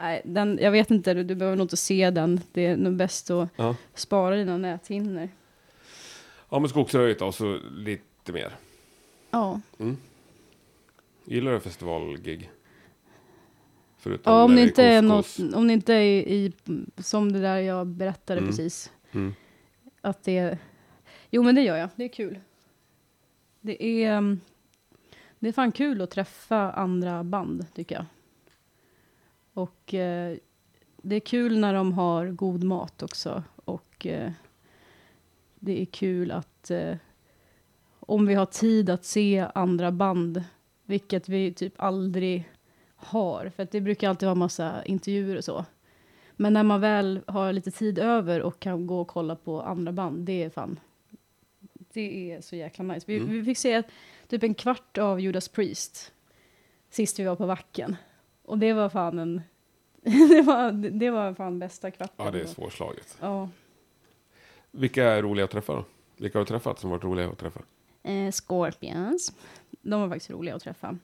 [0.00, 2.40] Nej, den, jag vet inte, du, du behöver nog inte se den.
[2.52, 3.76] Det är nog bäst att Ja.
[3.94, 5.28] spara dina näthinnor.
[6.50, 8.52] ja, men Skogsröjet och så lite mer.
[9.30, 9.60] Ja.
[11.24, 12.50] Gillar du festivalgig?
[13.98, 16.52] Förutom Ja, om det är inte är något, om det inte är i,
[16.96, 18.50] som det där jag berättade Mm.
[18.50, 18.92] precis.
[19.12, 19.34] Mm.
[20.00, 20.58] Att det,
[21.30, 22.40] jo men det gör jag, det är kul.
[23.60, 24.40] Det är, mm,
[25.38, 28.04] det är fan kul att träffa andra band tycker jag.
[29.52, 30.36] Och eh,
[30.96, 33.42] det är kul när de har god mat också.
[33.64, 34.32] Och eh,
[35.54, 36.96] det är kul att eh,
[38.00, 40.44] om vi har tid att se andra band,
[40.84, 42.50] vilket vi typ aldrig
[42.96, 43.52] har.
[43.56, 45.64] För att det brukar alltid vara massa intervjuer och så.
[46.32, 49.92] Men när man väl har lite tid över och kan gå och kolla på andra
[49.92, 50.80] band, det är fan...
[51.92, 53.04] Det är så jäkla nice.
[53.08, 53.28] Vi, Mm.
[53.28, 53.82] vi fick se
[54.28, 56.12] typ en kvart av Judas Priest
[56.90, 57.96] sist vi var på Vacken.
[58.42, 59.42] Och det var fan en...
[60.28, 62.24] det, var, det var fan bästa kvarten.
[62.26, 63.16] Ja, det är svårslaget.
[63.20, 63.48] Ja.
[64.70, 65.84] Vilka är roliga att träffa då?
[66.16, 67.60] Vilka har du träffat som varit roliga att träffa?
[68.02, 69.32] Eh, Scorpions.
[69.70, 70.98] De var faktiskt roliga att träffa.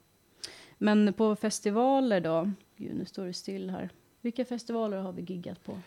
[0.78, 2.51] Men på festivaler då?
[2.76, 3.91] Gud, nu står det still här.
[4.20, 5.80] Vilka festivaler har vi giggat på?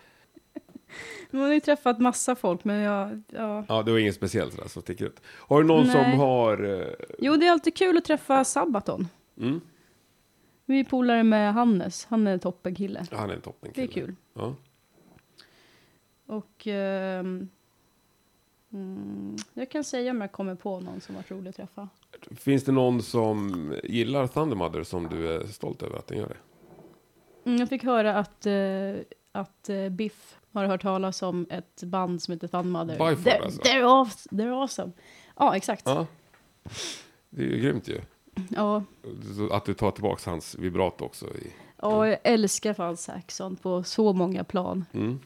[1.31, 3.65] Man har ju träffat massa folk, men jag, ja.
[3.67, 5.21] Ja, det var inget speciellt sådär som sticker ut.
[5.27, 6.17] Har du någon som Nej.
[6.17, 6.63] har...
[6.81, 6.87] eh,
[7.19, 9.07] Jo, det är alltid kul att träffa Sabaton.
[9.39, 9.61] Mm,
[10.65, 12.05] Vi är polare med Hannes.
[12.05, 13.05] Han är en toppenkille.
[13.11, 14.15] han är en toppen Det är kul.
[14.33, 14.55] Ja.
[16.25, 17.49] Och ehm,
[18.73, 21.89] mm, jag kan säga om jag kommer på någon som varit rolig att träffa.
[22.35, 26.37] Finns det någon som gillar Thundermother som du är stolt över att den gör det?
[27.49, 28.53] Mm, jag fick höra att, eh,
[29.31, 32.93] att eh, Biff har hört talas om ett band som heter Thunmother.
[32.93, 33.61] By far, they're, alltså.
[33.61, 34.91] they're, aw- they're awesome.
[35.37, 35.81] Ja, exakt.
[35.85, 36.05] Ja.
[36.63, 36.69] Ja.
[37.29, 38.01] Det är ju grymt ju.
[39.37, 41.25] Så Att du tar tillbaka hans vibrato också.
[41.25, 44.85] I, och jag älskar fan Saxon på så många plan.
[44.93, 45.19] mm.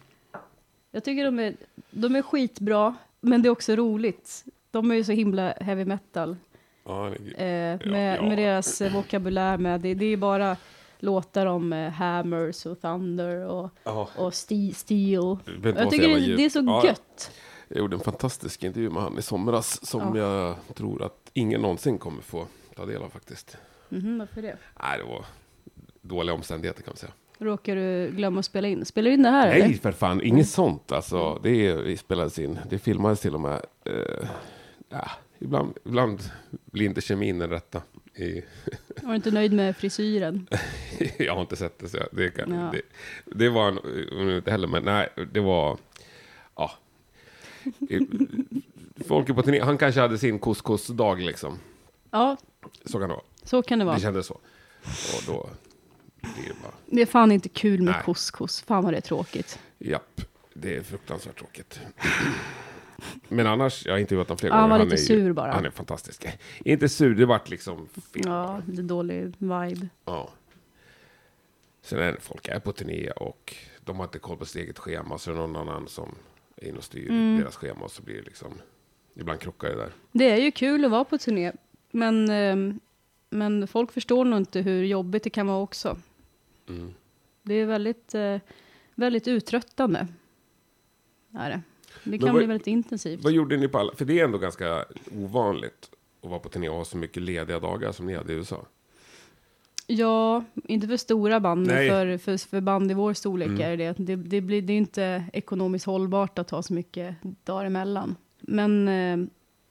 [0.91, 1.55] Jag tycker de är,
[1.91, 4.45] de är skitbra, men det är också roligt.
[4.71, 6.36] De är ju så himla heavy metal.
[6.86, 8.21] ja, Eh, med, ja.
[8.21, 9.82] med deras eh, vokabulär med.
[9.82, 10.57] Det, det är bara
[11.02, 14.10] låtar om eh, hammers och thunder och, ja.
[14.18, 15.38] och ste steel.
[15.62, 17.32] Det Jag tycker det, det är så Ja, gött.
[17.68, 20.22] Jag gjorde en fantastisk intervju med han i somras som Ja.
[20.68, 23.58] jag tror att ingen någonsin kommer få ta del av faktiskt.
[23.89, 24.58] Mhm, varför det?
[24.82, 25.26] Nej, det var
[26.02, 27.12] dåliga omständigheter kan man säga.
[27.38, 28.86] Råkar du glömma att spela in?
[28.86, 29.74] Spelar du in det här Nej, eller?
[29.74, 30.22] för fan.
[30.22, 30.91] Inget sånt.
[30.91, 32.60] Alltså, det är, vi spelades in.
[32.70, 33.62] Det filmades till och med.
[33.86, 34.28] Eh,
[34.89, 36.20] ja, ibland, ibland
[36.72, 37.82] blir inte kemin den rätta.
[38.22, 38.43] I,
[39.03, 40.47] Var du inte nöjd med frisyren?
[41.17, 42.72] jag har inte sett det, så det, kan, Ja.
[42.74, 42.82] det,
[43.36, 45.78] det var en, inte heller, men nej, det var,
[46.55, 46.72] ja.
[49.07, 51.59] Folk på turné, han kanske hade sin couscous-dag liksom.
[52.11, 52.38] Ja,
[52.86, 53.24] Så kan det vara.
[53.43, 53.95] så kan det vara.
[53.95, 54.34] Det kändes så.
[55.17, 55.49] Och då
[56.22, 58.03] blir det bara, Det är fan inte kul med Nej.
[58.05, 58.61] couscous.
[58.61, 59.59] Fan vad det är tråkigt.
[59.80, 60.22] japp,
[60.53, 61.80] det är fruktansvärt tråkigt.
[63.28, 64.80] Men annars, jag har intervjuat honom flera Ja, han gånger.
[64.86, 65.52] var lite ju- sur bara.
[65.52, 66.26] Han är fantastisk.
[66.66, 68.22] Inte sur, det vart liksom fel.
[68.26, 69.88] Ja, det är dålig vibe.
[70.06, 70.30] Ja.
[71.82, 74.80] Sen är det, folk är på turné och de har inte koll på sitt eget
[74.80, 75.18] schema.
[75.18, 76.16] Så är det någon annan som
[76.56, 77.39] är inne och styr Mm.
[77.39, 77.86] deras schema.
[77.86, 78.54] Och så blir det liksom,
[79.16, 79.91] ibland krockar det där.
[80.12, 81.52] Det är ju kul att vara på turné,
[81.91, 82.80] men, ehm,
[83.30, 85.97] men folk förstår nog inte hur jobbigt det kan vara också.
[86.70, 86.93] Mm.
[87.43, 88.38] Det är väldigt, eh,
[88.95, 90.08] väldigt uttröttande.
[91.38, 91.62] Är det.
[92.03, 93.23] Det kan vad- bli väldigt intensivt.
[93.23, 93.91] Vad gjorde ni på alla?
[93.95, 94.85] För det är ändå ganska
[95.17, 95.89] ovanligt
[96.23, 98.65] att vara på turné och ha så mycket lediga dagar som ni hade i USA.
[99.87, 103.61] Ja, inte för stora band, men för, för, för band i vår storlek Mm.
[103.61, 103.93] är det.
[103.97, 108.15] Det, det, blir, det är inte ekonomiskt hållbart att ha så mycket dagar emellan.
[108.39, 109.17] Men eh,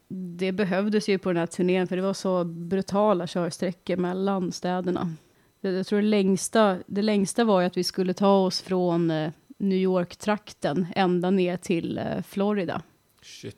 [0.08, 5.12] det behövdes ju på den här turnén, för det var så brutala körsträckor mellan städerna.
[5.60, 9.30] Jag tror det längsta, det längsta var ju att vi skulle ta oss från eh,
[9.60, 12.82] New York-trakten ända ner till eh, Florida.
[13.22, 13.56] Shit.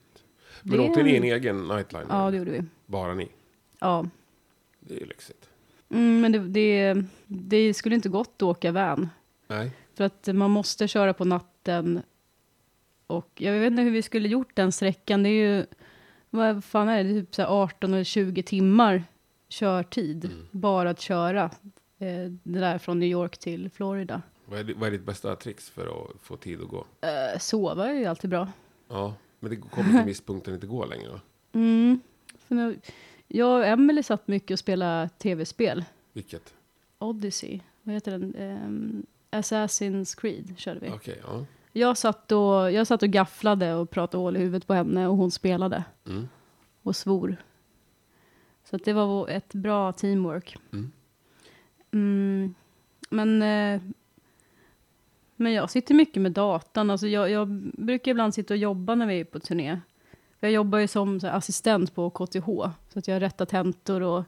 [0.62, 2.07] Men Det- åkte ni en egen nightliner?
[2.11, 2.62] Ja, det gjorde vi.
[2.86, 3.28] Bara ni?
[3.80, 4.07] Ja.
[4.80, 5.48] Det är ju lyxigt.
[5.90, 9.09] Mm, men det, det, det skulle inte gått att åka van.
[9.46, 9.70] Nej.
[9.94, 12.03] För att man måste köra på natten.
[13.07, 15.22] Och jag vet inte hur vi skulle gjort den sträckan.
[15.22, 15.66] Det är ju,
[16.30, 19.05] vad fan är det, det är typ så här 18 eller 20 timmar
[19.48, 20.24] körtid.
[20.24, 20.46] Mm.
[20.50, 21.44] Bara att köra
[21.98, 24.22] eh, det där från New York till Florida.
[24.53, 26.84] Vad är, vad är ditt bästa trix för att få tid att gå?
[27.00, 28.48] Eh, sova är ju alltid bra.
[28.88, 31.09] Ja, men det kommer till en viss punkt där det inte går längre.
[31.11, 31.20] va?
[31.53, 32.00] Mm.
[32.38, 32.78] För nu,
[33.28, 35.84] jag och Emily satt mycket och spelade tv-spel.
[36.12, 36.55] Vilket?
[36.98, 38.34] Odyssey, vad heter den?
[38.34, 40.90] Ehm, Assassin's Creed körde vi.
[40.90, 41.44] Okej, ja.
[41.72, 45.16] Jag satt, och, jag satt och gafflade och pratade hål i huvudet på henne och
[45.16, 46.28] hon spelade Mm.
[46.82, 47.36] och svor.
[48.64, 50.57] Så det var ett bra teamwork.
[50.72, 50.92] Mm.
[51.92, 52.55] Mm,
[53.11, 53.82] men, eh,
[55.43, 56.90] men jag sitter mycket med datan.
[56.90, 59.80] Alltså jag, jag brukar ibland sitta och jobba när vi är på turné.
[60.40, 62.47] Jag jobbar ju som så här, assistent på KTH.
[62.93, 64.24] Så att jag rättar tentor och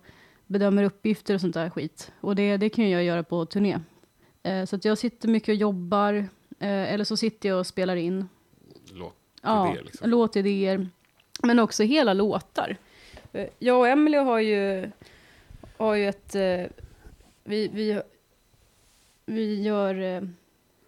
[0.47, 2.13] bedömer uppgifter och sånt där skit.
[2.21, 3.79] Och det, det kan jag göra på turné.
[4.43, 6.15] Eh, så att jag sitter mycket och jobbar.
[6.59, 8.29] Eh, eller så sitter jag och spelar in.
[8.93, 10.11] Låt Ja, idéer, liksom.
[10.11, 10.89] låtidéer.
[11.43, 12.77] Men också hela låtar.
[13.33, 14.91] Eh, Jag och Emily har ju,
[15.77, 16.35] har ju ett...
[16.35, 16.67] eh,
[17.45, 18.01] Vi, vi,
[19.27, 20.29] vi gör...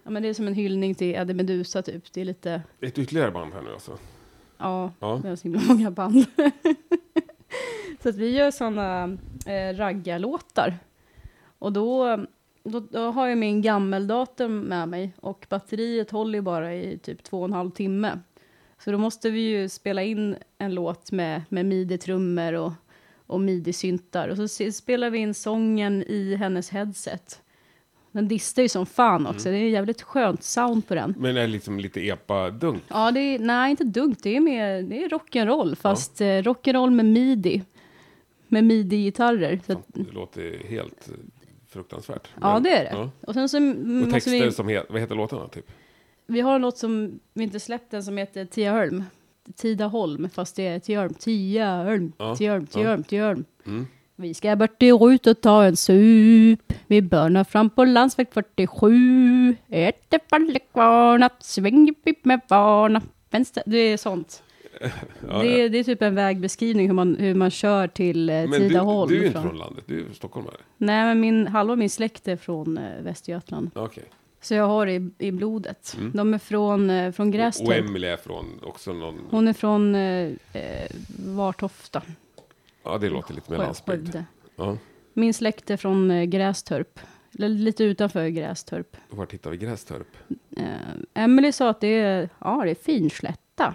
[0.06, 2.12] Ja, men det är som en hyllning till Eddie Meduza typ.
[2.12, 2.62] Det är lite...
[2.80, 3.98] Ett ytterligare band här nu alltså.
[4.58, 5.16] Ja, Ja.
[5.16, 6.24] vi har så himla många band.
[8.02, 10.78] så att vi gör sådana eh, raggarlåtar.
[11.58, 12.16] Och då,
[12.64, 17.22] då, då har jag min gammeldator med mig och batteriet håller ju bara i typ
[17.22, 18.18] två och en halv timme.
[18.78, 22.72] Så då måste vi ju spela in en låt med, med midi-trummor och,
[23.26, 24.28] och midi-syntar.
[24.28, 27.42] Och så spelar vi in sången i hennes headset.
[28.16, 29.48] Den distar ju som fan också.
[29.50, 31.14] Det är jävligt skönt sound på den.
[31.18, 32.82] Men är det liksom lite epa-dunk?
[32.88, 34.16] Ja, det är, nej, inte dumt.
[34.22, 36.26] Det är, mer, det är rock'n'roll, fast ja.
[36.26, 37.62] rock'n'roll med midi.
[38.48, 39.60] Med midi-gitarrer.
[39.66, 41.14] Att, Det låter helt eh,
[41.68, 42.28] fruktansvärt.
[42.40, 42.90] ja, Men- det är det.
[42.92, 43.10] Ja.
[43.26, 43.58] Och sen så
[44.06, 44.52] Och texter vi...
[44.52, 45.70] som heter, vad heter låtarna typ?
[46.26, 49.04] vi har något som vi inte släppt än som heter Tiaholm.
[49.56, 51.14] Tidaholm, fast det är Tiaholm.
[51.14, 52.78] Tiaholm, Ja, Tiaholm, ja.
[52.80, 53.44] Tiaholm, Tiaholm.
[53.66, 53.86] Mm.
[54.16, 56.72] Vi ska bort ut och ta en sup.
[56.86, 59.56] Vi börnar fram på landsväg 47.
[59.68, 63.02] Äter fallekvarna, svänger upp med varna.
[63.30, 64.42] Vänster, det är sånt.
[65.28, 65.64] Ja, det, ja.
[65.64, 68.58] är, det är typ en vägbeskrivning hur man, hur man kör till eh, Men du,
[68.68, 69.08] Tidaholm.
[69.12, 70.54] du är inte från- från landet, du är stockholmare?
[70.76, 73.70] Nej, men min, halva min släkt är från eh, Västergötland.
[73.74, 74.04] Okej.
[74.40, 75.96] Så jag har det i, i blodet.
[75.98, 76.12] Mm.
[76.14, 77.78] De är från, eh, från Och Grästorp.
[77.78, 79.14] Emelie är från också någon...
[79.30, 80.30] Hon är från eh,
[81.26, 82.02] Vartofta.
[82.86, 84.16] Ja, det låter lite mer landsbygd.
[84.56, 84.78] Ja.
[85.12, 87.00] Min släkt är från eh, Grästorp.
[87.38, 88.96] Eller lite utanför Grästorp.
[89.10, 90.16] Vart hittar vi Grästorp?
[90.56, 90.64] Eh,
[91.14, 93.74] Emily sa att det är, ja, det är finslätta.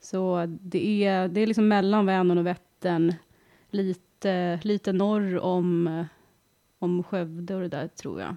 [0.00, 3.14] Så det är, det är liksom mellan Vänern och Vättern.
[3.70, 6.04] Lite, lite norr om, eh,
[6.78, 8.36] om Skövde och det där tror jag.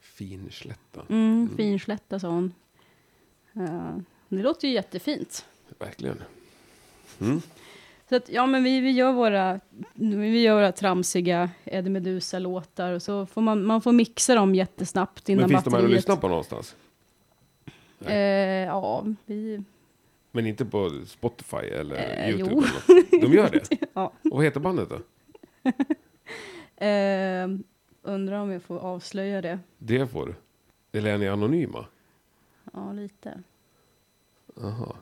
[0.00, 1.02] Finslätta.
[1.08, 2.54] Mm, Finslätta sa hon.
[3.52, 3.96] Eh,
[4.28, 5.46] det låter ju jättefint.
[5.78, 6.22] Verkligen.
[7.20, 7.40] Mm.
[8.10, 9.60] Så att, ja, men vi, vi, gör våra,
[9.94, 15.28] vi gör våra tramsiga Eddie Meduza-låtar och så får man, man får mixa dem jättesnabbt
[15.28, 15.96] innan Men finns de här att batteriet...
[15.96, 16.76] lyssna på någonstans?
[18.06, 19.62] Eh, ja, vi...
[20.30, 22.66] Men inte på Spotify eller Eh, YouTube?
[22.88, 23.20] Eller.
[23.28, 23.88] De gör det?
[23.94, 24.12] Ja.
[24.22, 24.98] Och vad heter bandet då?
[26.86, 27.48] Eh,
[28.02, 29.58] undrar om jag får avslöja det.
[29.78, 30.34] Det får du.
[30.98, 31.86] Eller är ni anonyma?
[32.72, 33.42] Ja, lite.
[34.54, 34.96] Jaha.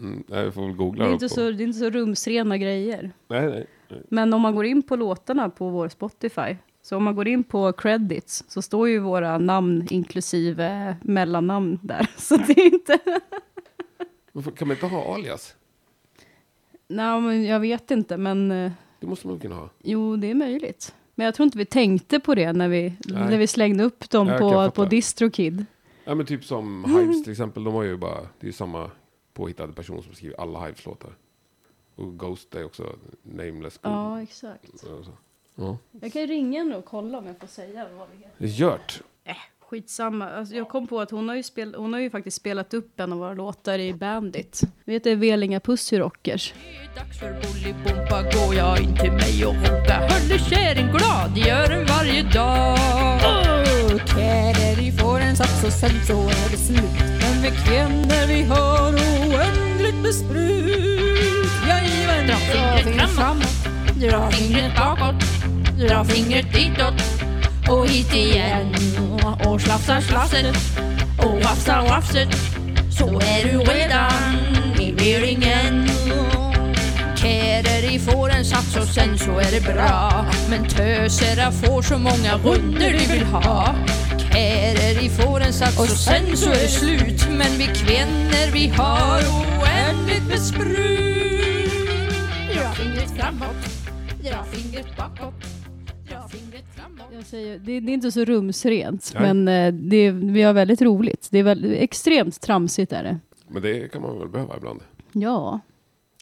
[0.00, 2.58] Mm, vi får väl googla Det är, inte på- så, det är inte så rumsrena
[2.58, 3.12] grejer.
[3.28, 3.66] Nej, nej.
[3.88, 4.02] nej.
[4.08, 7.44] Men om man går in på låtarna på vår Spotify, så om man går in
[7.44, 12.10] på credits, så står ju våra namn inklusive mellannamn där.
[12.16, 12.98] Så det är inte...
[14.32, 15.54] Varför Kan man inte ha alias?
[16.88, 19.68] Nej, men jag vet inte, men eh, Det måste man kunna ha.
[19.82, 20.94] jo, det är möjligt.
[21.14, 23.30] Men jag tror inte vi tänkte på det när vi, Nej.
[23.30, 25.64] när vi slängde upp dem jag på, på Distrokid.
[26.04, 27.64] Ja, men typ som Hives till exempel.
[27.64, 28.90] De har ju bara, det är ju samma
[29.40, 31.10] påhittade person som skriver alla Hives-låtar.
[31.94, 33.78] Och Ghost är också nameless.
[33.82, 34.84] Ja, exakt.
[35.54, 35.78] Ja.
[35.90, 38.60] Jag kan ju ringa nu och kolla om jag får säga vad det heter.
[38.60, 39.02] Gört.
[39.24, 40.30] Äh, skitsamma.
[40.30, 43.00] Alltså, jag kom på att hon har, ju spel, hon har ju faktiskt spelat upp
[43.00, 44.60] en av våra låtar i Bandit.
[44.84, 46.54] Vi heter Velinga Pussy Rockers.
[46.54, 51.38] Det är dags för Bolibompa, går jag in till mig och runka Hörde kärring glad,
[51.38, 53.49] gör den varje dag
[54.06, 56.90] Kärring får en sats och sen så är det slut.
[57.20, 63.60] Men vi kvinnor vi har oändligt med sprut Jajamän, dra fingret framåt.
[63.94, 65.24] Dra fingret bakåt.
[65.78, 67.02] Dra fingret ditåt.
[67.68, 68.74] Och hit igen.
[69.44, 70.56] Och slafsar slafset
[71.18, 72.28] och wafsar wafset
[72.98, 74.36] så är du redan.
[74.80, 75.88] I V-ringen
[77.22, 81.98] Kärer i får en sats och sen så är det bra Men tösera får så
[81.98, 83.74] många runder de vill ha
[84.32, 88.68] Kärer i får en sats och sen så är det slut Men vi kvinnor vi
[88.68, 91.72] har oändligt med sprut
[92.54, 93.56] Dra fingret framåt,
[94.22, 95.34] dra fingret bakåt
[97.12, 99.34] Jag säger, det, det är inte så rumsrent, Nej.
[99.34, 101.28] men eh, det, vi har väldigt roligt.
[101.30, 103.18] Det är väl, extremt tramsigt är det.
[103.48, 104.80] Men det kan man väl behöva ibland.
[105.12, 105.60] Ja.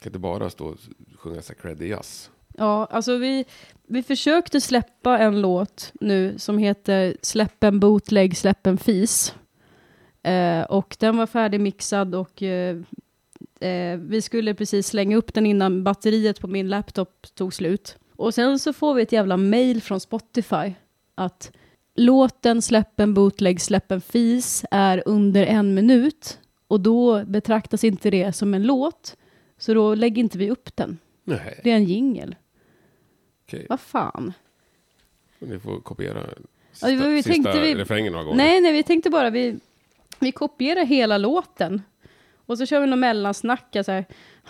[0.01, 0.79] Kan inte bara stå och
[1.19, 2.31] sjunga så här jazz.
[2.59, 3.45] Ja, alltså vi,
[3.87, 9.35] vi försökte släppa en låt nu som heter Släpp en bootleg, släpp en fis.
[10.23, 12.77] Eh, och den var färdigmixad och eh,
[13.61, 17.97] eh, vi skulle precis slänga upp den innan batteriet på min laptop tog slut.
[18.17, 20.75] Och sen så får vi ett jävla mail från Spotify
[21.15, 21.53] att
[21.95, 26.39] låten Släpp en bootleg, släpp en fis är under en minut
[26.69, 29.17] och då betraktas inte det som en låt.
[29.59, 30.99] Så då lägger inte vi upp den.
[31.25, 32.37] Nej, Det är en jingel.
[33.47, 33.67] okej.
[33.69, 34.33] Vad fan?
[35.39, 36.37] Ni får kopiera Ja,
[36.73, 38.37] sista, vi sista vi- refrängen några gånger.
[38.37, 39.59] Nej, nej, vi tänkte bara vi,
[40.19, 41.83] vi kopierar hela låten.
[42.47, 44.05] Och så kör vi någon mellansnacka så här.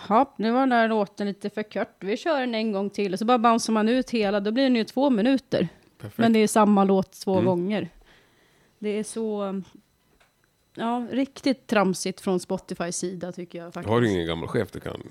[0.09, 1.95] Ja, nu var den här låten lite för kort.
[2.03, 3.13] Vi kör den en gång till.
[3.13, 4.39] Och så bara bouncear man ut hela.
[4.39, 5.67] Då blir den ju två minuter.
[5.97, 6.17] Perfekt.
[6.17, 7.45] Men det är samma låt två Mm.
[7.45, 7.89] gånger.
[8.79, 9.61] Det är så...
[10.79, 13.89] Ja, riktigt tramsigt från Spotifys sida tycker jag faktiskt.
[13.89, 15.03] Har du ingen gammal chef du kan...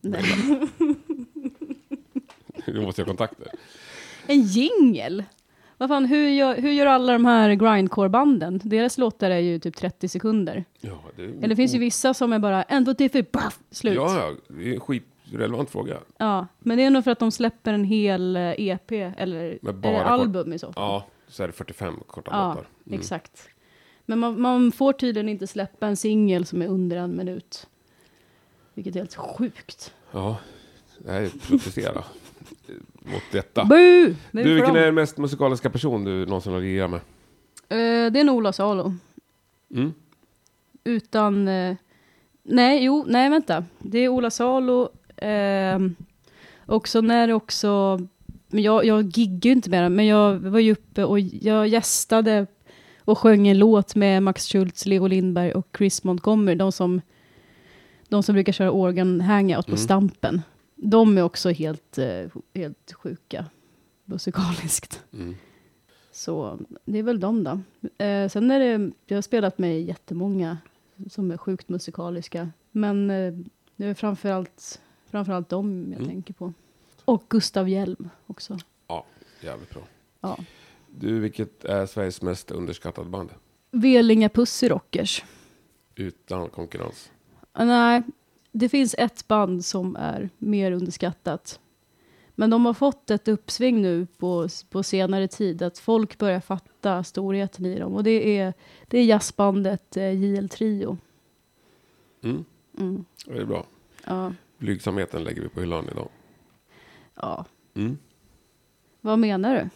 [0.00, 0.22] Nej.
[2.66, 3.46] Du måste ha kontakter.
[4.26, 5.24] En jingel?
[5.78, 8.60] Vad fan, hur gör, hur gör alla de här grindcore-banden?
[8.64, 10.64] Deras låtar är ju typ 30 sekunder.
[10.80, 13.58] Ja, det, Eller det finns ju vissa som är bara en, två, tre, fyra, baff,
[13.70, 13.94] slut.
[13.94, 14.14] Ja.
[14.18, 15.98] Ja, ja, det är en skitrelevant fråga.
[16.58, 19.92] men det är nog för att de släpper en hel eh, EP eller, Med bara
[19.92, 20.74] eller kort- album i så fall.
[20.84, 22.66] Ja, så är det 45 korta Ja, låtar.
[22.86, 22.98] Mm.
[23.00, 23.48] exakt.
[24.06, 27.66] Men man, man får tydligen inte släppa en singel som är under en minut.
[28.74, 29.94] Vilket är helt sjukt.
[30.12, 30.36] Ja,
[30.98, 31.94] nej, protestera
[32.92, 33.64] mot detta.
[33.64, 34.14] Bu!
[34.30, 37.00] Du, vilken är den mest musikaliska person du någonsin har lirat med?
[37.68, 38.94] Eh, det är nog Ola Salo.
[39.74, 39.94] Mm.
[40.84, 41.76] Utan, eh,
[42.42, 43.64] nej, jo, nej vänta.
[43.78, 44.88] Det är Ola Salo.
[45.16, 45.78] Eh,
[46.66, 48.00] och så när det också,
[48.48, 51.68] men jag, jag giggar ju inte med den, men jag var ju uppe och jag
[51.68, 52.46] gästade
[53.06, 57.00] och sjöng en låt med Max Schultz, Leo Lindberg och Chris Montgomery, de som,
[58.08, 59.78] de som brukar köra organ hangout på Mm.
[59.84, 60.42] Stampen.
[60.74, 63.44] De är också helt, eh, helt sjuka
[64.04, 65.02] musikaliskt.
[65.12, 65.34] Mm.
[66.12, 67.50] Så det är väl de då.
[68.04, 70.58] Eh, sen är det, jag har spelat med jättemånga
[71.10, 72.50] som är sjukt musikaliska.
[72.70, 73.32] Men eh,
[73.76, 74.80] det är framförallt,
[75.10, 76.08] framförallt dem jag Mm.
[76.10, 76.52] tänker på.
[77.04, 78.58] Och Gustav Hjelm också.
[79.40, 79.82] Jävligt bra.
[80.20, 80.38] Ja.
[80.98, 83.30] Du, vilket är Sveriges mest underskattade band?
[83.70, 85.24] Velinga Pussy Rockers.
[85.94, 87.10] Utan konkurrens.
[87.52, 88.02] Ah, nej,
[88.52, 91.60] det finns ett band som är mer underskattat.
[92.34, 95.62] Men de har fått ett uppsving nu på, på senare tid.
[95.62, 97.94] Att folk börjar fatta storheten i dem.
[97.94, 98.54] Och det är,
[98.88, 100.98] det är jazzbandet eh, JL Trio.
[102.22, 102.44] Mm.
[102.78, 103.04] Mm.
[103.26, 103.66] Det är bra.
[104.04, 106.08] Ja, Blygsamheten lägger vi på hyllan idag.
[107.14, 107.44] ja.
[107.74, 107.98] Mm.
[109.00, 109.68] Vad menar du?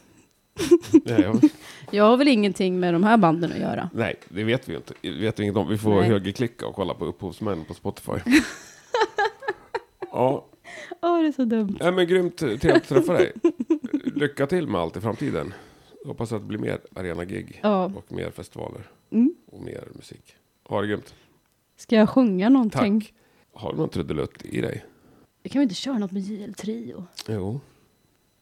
[1.05, 1.40] Jag,
[1.90, 3.90] Jag har väl ingenting med de här banden att göra.
[3.94, 4.94] nej, det vet vi inte.
[5.01, 5.68] Det vet vi inget om.
[5.68, 6.09] Vi får Nej.
[6.09, 8.12] högerklicka och kolla på upphovsmän på Spotify.
[10.12, 10.46] ja,
[11.03, 11.76] Åh, det är så dumt.
[11.80, 13.32] nej, men grymt trevligt att träffa dig.
[14.14, 15.55] Lycka till med allt i framtiden.
[16.07, 17.84] Hoppas att det blir mer arena-gig Ja.
[17.84, 19.34] och mer festivaler Mm.
[19.46, 20.34] och mer musik.
[20.64, 21.14] Ha det grymt.
[21.76, 23.01] Ska jag sjunga någonting?
[23.01, 23.12] Tack.
[23.53, 24.84] Har du någon trudelutt i dig?
[25.42, 27.05] Vi kan väl inte köra något med JL Trio?
[27.28, 27.61] Jo.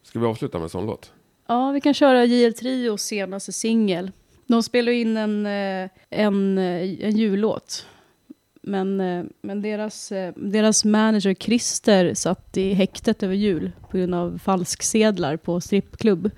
[0.03, 1.13] Ska vi avsluta med en sån låt?
[1.49, 4.11] Ja, vi kan köra JL Trios senaste singel.
[4.47, 7.85] De spelar ju in en, eh, en, eh, en jullåt.
[8.61, 14.37] Men, eh, men deras, deras manager Christer satt i häktet över jul på grund av
[14.37, 16.31] falsksedlar på strippklubb.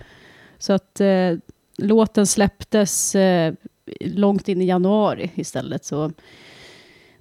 [0.57, 1.33] Så att eh,
[1.77, 3.53] låten släpptes eh,
[3.99, 5.85] långt in i januari istället.
[5.85, 6.11] Så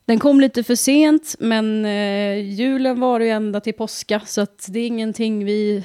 [0.04, 4.20] den kom lite för sent, men eh, julen var ju ända till påska.
[4.26, 5.84] Så att det är ingenting vi,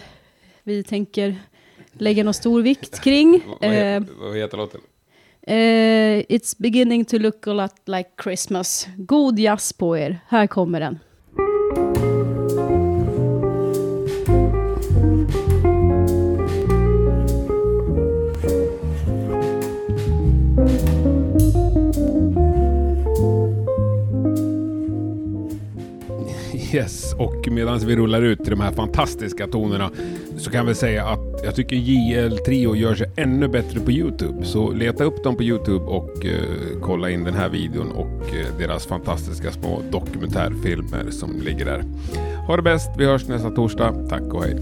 [0.63, 1.35] vi tänker
[1.97, 3.43] lägga någon stor vikt kring.
[3.61, 4.81] Vad, Eh, vad heter låten?
[5.41, 5.55] eh,
[6.29, 8.87] it's beginning to look a lot like Christmas.
[8.97, 10.19] God jazz på er.
[10.27, 10.99] Här kommer den.
[26.75, 29.91] Yes, och medan vi rullar ut till de här fantastiska tonerna
[30.37, 34.45] så kan vi säga att jag tycker JL Trio gör sig ännu bättre på Youtube.
[34.45, 38.47] Så leta upp dem på Youtube och eh, kolla in den här videon och eh,
[38.59, 41.83] deras fantastiska små dokumentärfilmer som ligger där.
[42.47, 44.07] Ha det bäst, vi hörs nästa torsdag.
[44.09, 44.55] Tack och hej.